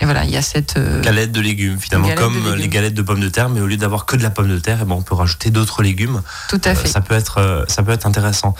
Et 0.00 0.04
voilà, 0.04 0.24
il 0.24 0.30
y 0.30 0.36
a 0.36 0.42
cette 0.42 0.76
euh, 0.76 1.00
Galettes 1.00 1.32
de 1.32 1.40
légumes, 1.40 1.78
finalement, 1.78 2.08
comme 2.16 2.34
légumes. 2.34 2.54
les 2.56 2.68
galettes 2.68 2.94
de 2.94 3.02
pommes 3.02 3.20
de 3.20 3.28
terre, 3.30 3.48
mais 3.48 3.60
au 3.60 3.66
lieu 3.66 3.78
d'avoir 3.78 4.04
que 4.04 4.16
de 4.16 4.22
la 4.22 4.30
pomme 4.30 4.48
de 4.48 4.58
terre, 4.58 4.78
eh 4.82 4.84
ben, 4.84 4.94
on 4.94 5.02
peut 5.02 5.14
rajouter 5.14 5.50
d'autres 5.50 5.82
légumes. 5.82 6.20
tout 6.50 6.60
à 6.64 6.68
Euh, 6.70 6.74
fait. 6.74 6.88
ça 6.88 7.00
peut 7.00 7.14
être, 7.14 7.38
euh, 7.38 7.64
ça 7.68 7.82
peut 7.82 7.92
être 7.92 8.06
intéressant. 8.06 8.54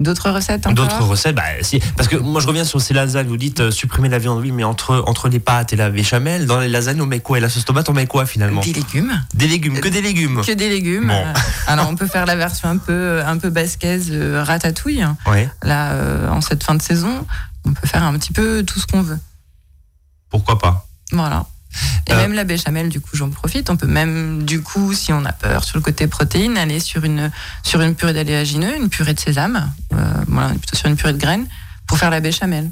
D'autres 0.00 0.30
recettes 0.30 0.62
D'autres 0.74 1.02
recettes, 1.04 1.36
bah, 1.36 1.42
si, 1.62 1.78
parce 1.96 2.08
que 2.08 2.16
moi 2.16 2.40
je 2.40 2.48
reviens 2.48 2.64
sur 2.64 2.80
ces 2.80 2.92
lasagnes. 2.94 3.28
Vous 3.28 3.36
dites 3.36 3.60
euh, 3.60 3.70
supprimer 3.70 4.08
la 4.08 4.18
viande, 4.18 4.40
oui, 4.40 4.50
mais 4.50 4.64
entre 4.64 5.04
entre 5.06 5.28
les 5.28 5.38
pâtes 5.38 5.72
et 5.72 5.76
la 5.76 5.88
béchamel, 5.88 6.46
dans 6.46 6.58
les 6.58 6.68
lasagnes, 6.68 7.00
on 7.00 7.06
met 7.06 7.20
quoi? 7.20 7.38
Et 7.38 7.40
la 7.40 7.48
sauce 7.48 7.64
tomate, 7.64 7.88
on 7.88 7.92
met 7.92 8.08
quoi 8.08 8.26
finalement? 8.26 8.60
Des 8.60 8.72
légumes. 8.72 9.12
Des 9.34 9.46
légumes, 9.46 9.78
que 9.78 9.88
des 9.88 10.02
légumes. 10.02 10.42
Que 10.44 10.50
des 10.50 10.68
légumes. 10.68 11.06
Bon. 11.06 11.14
Euh, 11.14 11.32
Alors 11.68 11.88
on 11.88 11.94
peut 11.94 12.08
faire 12.08 12.26
la 12.26 12.34
version 12.34 12.68
un 12.68 12.76
peu 12.78 13.22
un 13.24 13.38
peu 13.38 13.50
basquaise 13.50 14.08
euh, 14.10 14.42
ratatouille. 14.42 15.04
Ouais. 15.26 15.48
Là 15.62 15.92
euh, 15.92 16.28
en 16.28 16.40
cette 16.40 16.64
fin 16.64 16.74
de 16.74 16.82
saison, 16.82 17.24
on 17.64 17.72
peut 17.72 17.86
faire 17.86 18.02
un 18.02 18.12
petit 18.18 18.32
peu 18.32 18.64
tout 18.64 18.80
ce 18.80 18.88
qu'on 18.88 19.02
veut. 19.02 19.18
Pourquoi 20.34 20.58
pas 20.58 20.84
Voilà. 21.12 21.46
Et 22.08 22.12
Euh, 22.12 22.16
même 22.16 22.32
la 22.32 22.42
béchamel, 22.42 22.88
du 22.88 23.00
coup, 23.00 23.10
j'en 23.16 23.30
profite. 23.30 23.70
On 23.70 23.76
peut 23.76 23.86
même, 23.86 24.42
du 24.42 24.62
coup, 24.62 24.92
si 24.92 25.12
on 25.12 25.24
a 25.24 25.30
peur 25.30 25.62
sur 25.62 25.76
le 25.76 25.80
côté 25.82 26.08
protéines, 26.08 26.58
aller 26.58 26.80
sur 26.80 27.04
une, 27.04 27.30
sur 27.62 27.80
une 27.82 27.94
purée 27.94 28.12
d'aléagineux, 28.12 28.76
une 28.76 28.88
purée 28.88 29.14
de 29.14 29.20
sésame, 29.20 29.72
euh, 29.92 29.96
voilà, 30.26 30.48
plutôt 30.48 30.74
sur 30.76 30.88
une 30.88 30.96
purée 30.96 31.12
de 31.12 31.18
graines, 31.18 31.46
pour 31.86 31.98
faire 31.98 32.10
la 32.10 32.18
béchamel. 32.18 32.68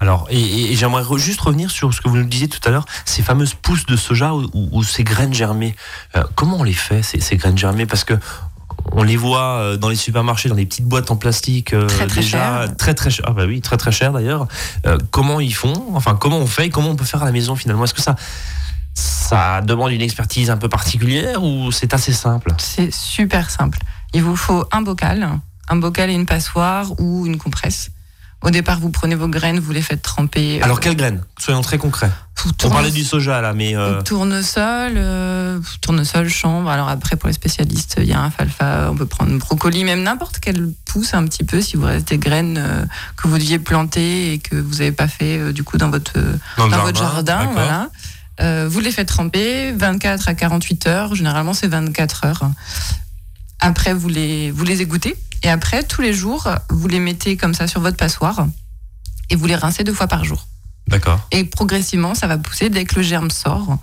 Alors, 0.00 0.26
et, 0.30 0.40
et- 0.40 0.72
et 0.72 0.76
j'aimerais 0.76 1.02
re- 1.04 1.18
juste 1.18 1.40
revenir 1.42 1.70
sur 1.70 1.94
ce 1.94 2.00
que 2.00 2.08
vous 2.08 2.16
nous 2.16 2.24
disiez 2.24 2.48
tout 2.48 2.66
à 2.66 2.72
l'heure, 2.72 2.86
ces 3.04 3.22
fameuses 3.22 3.54
pousses 3.54 3.86
de 3.86 3.94
soja 3.96 4.34
ou, 4.34 4.50
ou- 4.52 4.68
ou 4.72 4.82
ces 4.82 5.04
graines 5.04 5.34
germées. 5.34 5.76
Euh, 6.16 6.24
comment 6.34 6.56
on 6.58 6.62
les 6.64 6.72
fait 6.72 7.02
ces, 7.04 7.20
ces 7.20 7.36
graines 7.36 7.58
germées? 7.58 7.86
Parce 7.86 8.02
que 8.02 8.14
on 8.92 9.02
les 9.02 9.16
voit 9.16 9.58
euh, 9.58 9.76
dans 9.76 9.88
les 9.88 9.96
supermarchés, 9.96 10.48
dans 10.48 10.54
des 10.54 10.66
petites 10.66 10.84
boîtes 10.86 11.10
en 11.10 11.16
plastique 11.16 11.72
euh, 11.74 11.86
Très, 11.86 12.06
très 12.06 12.20
déjà 12.22 12.60
chères. 12.66 12.76
très 12.76 12.94
très 12.94 13.10
cher. 13.10 13.24
Ah 13.28 13.32
bah 13.32 13.44
oui, 13.46 13.60
très 13.60 13.76
très 13.76 13.92
cher 13.92 14.12
d'ailleurs. 14.12 14.46
Euh, 14.86 14.98
comment 15.10 15.40
ils 15.40 15.54
font? 15.54 15.74
Enfin, 15.94 16.14
comment 16.14 16.38
on 16.38 16.46
fait? 16.46 16.66
Et 16.66 16.70
Comment 16.70 16.90
on 16.90 16.96
peut 16.96 17.04
faire 17.04 17.22
à 17.22 17.26
la 17.26 17.32
maison 17.32 17.54
finalement? 17.56 17.84
Est-ce 17.84 17.94
que 17.94 18.02
ça 18.02 18.16
ça 18.94 19.60
demande 19.62 19.92
une 19.92 20.02
expertise 20.02 20.50
un 20.50 20.56
peu 20.56 20.68
particulière 20.68 21.42
ou 21.44 21.70
c'est 21.72 21.94
assez 21.94 22.12
simple? 22.12 22.52
C'est 22.58 22.92
super 22.92 23.50
simple. 23.50 23.78
Il 24.12 24.22
vous 24.22 24.36
faut 24.36 24.64
un 24.72 24.82
bocal, 24.82 25.28
un 25.68 25.76
bocal 25.76 26.10
et 26.10 26.14
une 26.14 26.26
passoire 26.26 26.86
ou 27.00 27.24
une 27.26 27.38
compresse. 27.38 27.90
Au 28.42 28.50
départ, 28.50 28.80
vous 28.80 28.88
prenez 28.90 29.14
vos 29.14 29.28
graines, 29.28 29.58
vous 29.60 29.72
les 29.72 29.82
faites 29.82 30.00
tremper. 30.00 30.60
euh, 30.60 30.64
Alors 30.64 30.80
quelles 30.80 30.96
graines 30.96 31.22
Soyons 31.38 31.60
très 31.60 31.76
concrets. 31.76 32.10
tout 32.36 32.48
On 32.48 32.52
tourne- 32.52 32.72
parlait 32.72 32.90
du 32.90 33.04
soja 33.04 33.42
là, 33.42 33.52
mais 33.52 33.76
euh, 33.76 34.00
Tournesol, 34.00 34.92
euh, 34.96 35.60
tournesol, 35.82 36.26
chanvre. 36.28 36.70
Alors 36.70 36.88
après, 36.88 37.16
pour 37.16 37.26
les 37.26 37.34
spécialistes, 37.34 37.96
il 37.98 38.06
y 38.06 38.12
a 38.14 38.20
un 38.20 38.30
falfa, 38.30 38.88
on 38.90 38.94
peut 38.96 39.04
prendre 39.04 39.36
brocoli, 39.38 39.84
même 39.84 40.02
n'importe 40.02 40.38
quelle 40.40 40.72
pousse 40.86 41.12
un 41.12 41.24
petit 41.26 41.44
peu 41.44 41.60
si 41.60 41.76
vous 41.76 41.84
reste 41.84 42.08
des 42.08 42.16
graines 42.18 42.56
euh, 42.58 42.84
que 43.16 43.28
vous 43.28 43.36
deviez 43.36 43.58
planter 43.58 44.32
et 44.32 44.38
que 44.38 44.56
vous 44.56 44.76
n'avez 44.76 44.92
pas 44.92 45.08
fait 45.08 45.36
euh, 45.38 45.52
du 45.52 45.62
coup 45.62 45.76
dans 45.76 45.90
votre, 45.90 46.14
dans, 46.56 46.64
le 46.66 46.70
dans 46.72 46.82
votre 46.82 46.98
jardin. 46.98 47.50
Voilà. 47.52 47.90
Euh, 48.40 48.66
vous 48.70 48.80
les 48.80 48.90
faites 48.90 49.08
tremper 49.08 49.72
24 49.72 50.28
à 50.30 50.34
48 50.34 50.86
heures. 50.86 51.14
Généralement, 51.14 51.52
c'est 51.52 51.68
24 51.68 52.24
heures. 52.24 52.50
Après, 53.58 53.92
vous 53.92 54.08
les, 54.08 54.50
vous 54.50 54.64
les 54.64 54.80
égouttez. 54.80 55.14
Et 55.42 55.48
après, 55.50 55.82
tous 55.84 56.02
les 56.02 56.12
jours, 56.12 56.48
vous 56.68 56.88
les 56.88 57.00
mettez 57.00 57.36
comme 57.36 57.54
ça 57.54 57.66
sur 57.66 57.80
votre 57.80 57.96
passoire 57.96 58.46
et 59.30 59.36
vous 59.36 59.46
les 59.46 59.56
rincez 59.56 59.84
deux 59.84 59.94
fois 59.94 60.06
par 60.06 60.24
jour. 60.24 60.46
D'accord. 60.88 61.20
Et 61.30 61.44
progressivement, 61.44 62.14
ça 62.14 62.26
va 62.26 62.36
pousser. 62.36 62.68
Dès 62.68 62.84
que 62.84 62.96
le 62.96 63.02
germe 63.02 63.30
sort, 63.30 63.78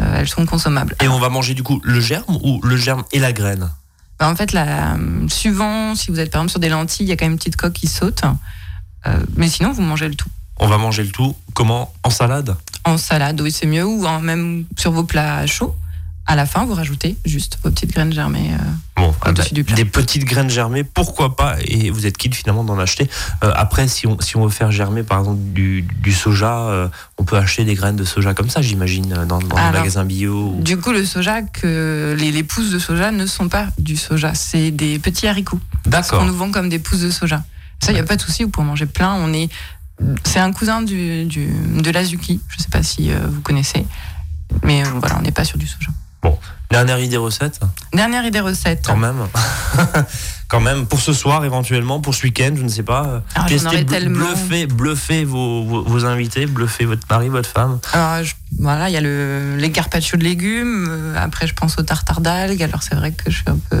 euh, 0.00 0.18
elles 0.20 0.28
sont 0.28 0.46
consommables. 0.46 0.94
Et 1.02 1.08
on 1.08 1.18
va 1.18 1.28
manger 1.28 1.54
du 1.54 1.62
coup 1.62 1.80
le 1.82 2.00
germe 2.00 2.36
ou 2.42 2.60
le 2.62 2.76
germe 2.76 3.04
et 3.12 3.18
la 3.18 3.32
graine? 3.32 3.70
Bah, 4.18 4.28
en 4.28 4.36
fait, 4.36 4.52
la, 4.52 4.94
euh, 4.94 5.28
suivant, 5.28 5.94
si 5.94 6.10
vous 6.10 6.20
êtes 6.20 6.30
par 6.30 6.40
exemple 6.42 6.50
sur 6.50 6.60
des 6.60 6.68
lentilles, 6.68 7.06
il 7.06 7.08
y 7.08 7.12
a 7.12 7.16
quand 7.16 7.24
même 7.24 7.32
une 7.32 7.38
petite 7.38 7.56
coque 7.56 7.72
qui 7.72 7.86
saute. 7.86 8.22
Euh, 9.06 9.18
mais 9.36 9.48
sinon, 9.48 9.72
vous 9.72 9.82
mangez 9.82 10.08
le 10.08 10.14
tout. 10.14 10.28
On 10.58 10.66
va 10.68 10.76
manger 10.76 11.02
le 11.02 11.10
tout. 11.10 11.34
Comment? 11.54 11.92
En 12.02 12.10
salade? 12.10 12.54
En 12.84 12.98
salade, 12.98 13.40
oui, 13.40 13.50
c'est 13.50 13.66
mieux. 13.66 13.84
Ou 13.84 14.04
en- 14.06 14.20
même 14.20 14.66
sur 14.78 14.92
vos 14.92 15.04
plats 15.04 15.46
chauds. 15.46 15.74
À 16.30 16.36
la 16.36 16.46
fin, 16.46 16.64
vous 16.64 16.74
rajoutez 16.74 17.16
juste 17.24 17.58
vos 17.64 17.70
petites 17.70 17.92
graines 17.92 18.12
germées. 18.12 18.50
euh, 18.52 18.56
Bon, 18.96 19.12
ah 19.22 19.32
bah, 19.32 19.42
du 19.50 19.64
plat. 19.64 19.74
des 19.74 19.84
petites 19.84 20.24
graines 20.24 20.48
germées, 20.48 20.84
pourquoi 20.84 21.34
pas 21.34 21.56
Et 21.64 21.90
vous 21.90 22.06
êtes 22.06 22.16
quitte 22.16 22.36
finalement 22.36 22.62
d'en 22.62 22.78
acheter. 22.78 23.10
Euh, 23.42 23.50
après, 23.56 23.88
si 23.88 24.06
on, 24.06 24.16
si 24.20 24.36
on 24.36 24.44
veut 24.44 24.50
faire 24.50 24.70
germer 24.70 25.02
par 25.02 25.18
exemple 25.18 25.40
du, 25.52 25.82
du 25.82 26.12
soja, 26.12 26.56
euh, 26.68 26.88
on 27.18 27.24
peut 27.24 27.36
acheter 27.36 27.64
des 27.64 27.74
graines 27.74 27.96
de 27.96 28.04
soja 28.04 28.32
comme 28.32 28.48
ça, 28.48 28.62
j'imagine, 28.62 29.08
dans, 29.26 29.40
dans 29.40 29.56
les 29.56 29.60
Alors, 29.60 29.72
magasins 29.80 30.04
bio. 30.04 30.52
ou- 30.56 30.62
Du 30.62 30.76
coup, 30.76 30.92
le 30.92 31.04
soja, 31.04 31.42
que 31.42 32.14
les, 32.16 32.30
les 32.30 32.44
pousses 32.44 32.70
de 32.70 32.78
soja 32.78 33.10
ne 33.10 33.26
sont 33.26 33.48
pas 33.48 33.66
du 33.78 33.96
soja, 33.96 34.32
c'est 34.34 34.70
des 34.70 35.00
petits 35.00 35.26
haricots. 35.26 35.58
qu'on 35.84 35.90
D'accord. 35.90 36.24
nous 36.24 36.34
vend 36.36 36.52
comme 36.52 36.68
des 36.68 36.78
pousses 36.78 37.00
de 37.00 37.10
soja. 37.10 37.42
Ça, 37.82 37.90
il 37.90 37.94
n'y 37.94 38.00
a 38.00 38.04
pas 38.04 38.14
de 38.16 38.22
souci, 38.22 38.44
vous 38.44 38.50
pouvez 38.50 38.66
en 38.66 38.70
manger 38.70 38.86
plein. 38.86 39.14
On 39.14 39.32
est, 39.32 39.48
c'est 40.22 40.38
un 40.38 40.52
cousin 40.52 40.82
du, 40.82 41.24
du- 41.24 41.50
de 41.82 41.90
l'azuki. 41.90 42.40
Je 42.48 42.56
ne 42.58 42.62
sais 42.62 42.68
pas 42.70 42.84
si 42.84 43.10
vous 43.10 43.40
connaissez, 43.40 43.84
mais 44.62 44.84
voilà, 44.84 45.16
on 45.18 45.22
n'est 45.22 45.32
pas 45.32 45.44
sur 45.44 45.58
du 45.58 45.66
soja. 45.66 45.88
Dernière 46.70 47.00
idée 47.00 47.16
recette, 47.16 47.58
Dernière 47.92 48.24
idée 48.24 48.38
recette. 48.38 48.84
quand 48.86 48.96
même. 48.96 49.26
quand 50.48 50.60
même, 50.60 50.86
pour 50.86 51.00
ce 51.00 51.12
soir 51.12 51.44
éventuellement, 51.44 52.00
pour 52.00 52.14
ce 52.14 52.22
week-end, 52.22 52.52
je 52.56 52.62
ne 52.62 52.68
sais 52.68 52.84
pas. 52.84 53.22
Alors, 53.34 53.48
j'en 53.48 53.70
testez, 53.70 53.86
tellement. 53.86 54.24
bluffer, 54.24 54.66
bluffer 54.66 55.24
vos, 55.24 55.64
vos, 55.64 55.82
vos 55.82 56.04
invités, 56.04 56.46
bluffer 56.46 56.84
votre 56.84 57.04
mari, 57.10 57.28
votre 57.28 57.48
femme. 57.48 57.80
Alors, 57.92 58.22
je- 58.24 58.34
voilà, 58.60 58.88
il 58.88 58.92
y 58.92 58.96
a 58.96 59.00
le, 59.00 59.56
les 59.56 59.72
carpaccio 59.72 60.16
de 60.16 60.22
légumes. 60.22 60.86
euh, 60.90 61.16
Après, 61.18 61.48
je 61.48 61.54
pense 61.54 61.76
au 61.78 61.82
tartare 61.82 62.20
d'algues. 62.20 62.62
Alors, 62.62 62.84
c'est 62.84 62.94
vrai 62.94 63.10
que 63.10 63.30
je 63.30 63.36
suis 63.36 63.44
un 63.48 63.58
peu. 63.68 63.78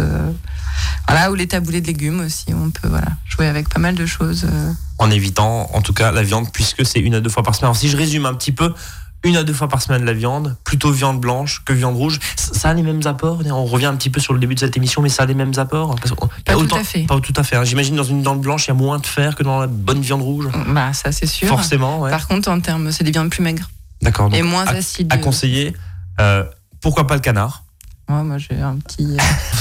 voilà, 1.06 1.30
ou 1.30 1.34
les 1.36 1.46
taboulés 1.46 1.80
de 1.80 1.86
légumes 1.86 2.20
aussi. 2.20 2.46
On 2.52 2.70
peut 2.70 2.88
voilà, 2.88 3.08
jouer 3.28 3.46
avec 3.46 3.68
pas 3.68 3.78
mal 3.80 3.94
de 3.94 4.06
choses. 4.06 4.46
euh. 4.50 4.72
en 4.98 5.10
évitant 5.10 5.70
en 5.72 5.80
tout 5.80 5.92
cas 5.94 6.10
la 6.12 6.22
viande 6.22 6.50
puisque 6.52 6.84
c'est 6.84 6.98
une 7.00 7.14
à 7.14 7.20
deux 7.20 7.30
fois 7.30 7.42
par 7.42 7.54
semaine. 7.54 7.66
Alors 7.68 7.76
si 7.76 7.88
je 7.88 7.96
résume 7.96 8.26
un 8.26 8.34
petit 8.34 8.52
peu, 8.52 8.74
une 9.22 9.36
à 9.36 9.42
deux 9.44 9.52
fois 9.52 9.68
par 9.68 9.82
semaine 9.82 10.04
la 10.04 10.12
viande, 10.12 10.56
plutôt 10.64 10.90
viande 10.90 11.20
blanche 11.20 11.62
que 11.64 11.72
viande 11.72 11.94
rouge. 11.96 12.18
Ça 12.36 12.70
a 12.70 12.74
les 12.74 12.82
mêmes 12.82 13.02
apports? 13.04 13.40
On 13.46 13.64
revient 13.66 13.86
un 13.86 13.96
petit 13.96 14.10
peu 14.10 14.20
sur 14.20 14.32
le 14.32 14.38
début 14.40 14.54
de 14.54 14.60
cette 14.60 14.76
émission, 14.76 15.02
mais 15.02 15.08
ça 15.08 15.24
a 15.24 15.26
les 15.26 15.34
mêmes 15.34 15.52
apports? 15.58 15.94
Parce 15.96 16.14
Pas 16.44 16.54
tout 16.54 16.74
à 16.74 16.84
fait. 16.84 17.02
Pas 17.04 17.20
tout 17.20 17.32
à 17.36 17.42
fait. 17.42 17.56
hein. 17.56 17.64
J'imagine 17.64 17.96
dans 17.96 18.02
une 18.04 18.22
viande 18.22 18.40
blanche, 18.40 18.66
il 18.66 18.68
y 18.68 18.70
a 18.70 18.74
moins 18.74 18.98
de 18.98 19.06
fer 19.06 19.36
que 19.36 19.42
dans 19.42 19.60
la 19.60 19.66
bonne 19.66 20.00
viande 20.00 20.22
rouge. 20.22 20.48
Bah, 20.68 20.92
ça, 20.92 21.12
c'est 21.12 21.26
sûr. 21.26 21.48
Forcément, 21.48 22.00
ouais. 22.00 22.10
Par 22.10 22.26
contre, 22.28 22.50
en 22.50 22.60
termes, 22.60 22.90
c'est 22.92 23.04
des 23.04 23.10
viandes 23.10 23.30
plus 23.30 23.42
maigres 23.42 23.68
D'accord. 24.02 24.30
et 24.34 24.42
moins 24.42 24.64
à, 24.66 24.70
acides. 24.70 25.12
à 25.12 25.18
conseiller. 25.18 25.74
euh, 26.20 26.44
pourquoi 26.80 27.06
pas 27.06 27.14
le 27.14 27.20
canard? 27.20 27.64
Ouais, 28.08 28.22
moi, 28.24 28.38
j'ai 28.38 28.60
un 28.60 28.76
petit. 28.76 29.16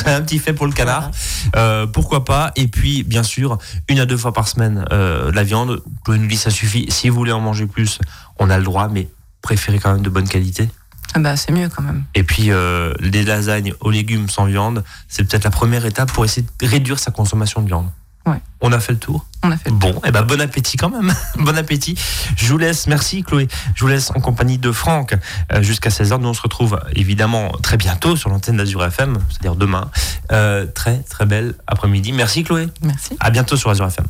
euh, 0.07 0.15
un 0.17 0.21
petit 0.21 0.39
fait 0.39 0.53
pour 0.53 0.65
le 0.65 0.71
canard. 0.71 1.11
Euh, 1.55 1.85
pourquoi 1.85 2.25
pas? 2.25 2.51
Et 2.55 2.67
puis, 2.67 3.03
bien 3.03 3.21
sûr, 3.23 3.57
une 3.89 3.99
à 3.99 4.05
deux 4.05 4.17
fois 4.17 4.33
par 4.33 4.47
semaine, 4.47 4.85
euh, 4.91 5.31
la 5.33 5.43
viande. 5.43 5.83
Chloé 6.05 6.17
nous 6.17 6.27
dit 6.27 6.37
ça 6.37 6.49
suffit. 6.49 6.85
Si 6.89 7.09
vous 7.09 7.15
voulez 7.15 7.31
en 7.33 7.41
manger 7.41 7.67
plus, 7.67 7.99
on 8.39 8.49
a 8.49 8.57
le 8.57 8.63
droit, 8.63 8.87
mais 8.87 9.07
préférez 9.41 9.79
quand 9.79 9.93
même 9.93 10.01
de 10.01 10.09
bonne 10.09 10.27
qualité? 10.27 10.69
Ah 11.13 11.19
bah, 11.19 11.35
c'est 11.35 11.51
mieux 11.51 11.69
quand 11.69 11.81
même. 11.81 12.03
Et 12.13 12.23
puis, 12.23 12.51
euh, 12.51 12.93
des 13.01 13.23
lasagnes 13.23 13.73
aux 13.79 13.89
légumes 13.89 14.29
sans 14.29 14.45
viande, 14.45 14.83
c'est 15.07 15.23
peut-être 15.23 15.43
la 15.43 15.49
première 15.49 15.85
étape 15.85 16.11
pour 16.11 16.23
essayer 16.23 16.45
de 16.59 16.67
réduire 16.67 16.99
sa 16.99 17.11
consommation 17.11 17.61
de 17.61 17.67
viande. 17.67 17.89
Ouais. 18.25 18.41
On 18.61 18.71
a 18.71 18.79
fait 18.79 18.93
le 18.93 18.99
tour? 18.99 19.25
On 19.41 19.51
a 19.51 19.57
fait 19.57 19.69
le 19.69 19.75
Bon, 19.75 19.99
et 20.05 20.11
ben 20.11 20.21
bon 20.23 20.39
appétit 20.41 20.77
quand 20.77 20.89
même. 20.89 21.13
bon 21.39 21.57
appétit. 21.57 21.95
Je 22.35 22.47
vous 22.51 22.57
laisse, 22.57 22.85
merci 22.87 23.23
Chloé. 23.23 23.47
Je 23.73 23.81
vous 23.81 23.87
laisse 23.87 24.11
en 24.11 24.19
compagnie 24.19 24.57
de 24.57 24.71
Franck 24.71 25.15
euh, 25.51 25.63
jusqu'à 25.63 25.89
16h. 25.89 26.19
Nous 26.19 26.27
on 26.27 26.33
se 26.33 26.41
retrouve 26.41 26.79
évidemment 26.93 27.49
très 27.63 27.77
bientôt 27.77 28.15
sur 28.15 28.29
l'antenne 28.29 28.57
d'Azur 28.57 28.83
FM, 28.83 29.17
c'est-à-dire 29.29 29.55
demain. 29.55 29.89
Euh, 30.31 30.65
très 30.65 30.97
très 31.03 31.25
belle 31.25 31.55
après-midi. 31.65 32.11
Merci 32.11 32.43
Chloé. 32.43 32.67
Merci. 32.81 33.15
À 33.19 33.31
bientôt 33.31 33.55
sur 33.55 33.69
Azure 33.69 33.87
FM. 33.87 34.05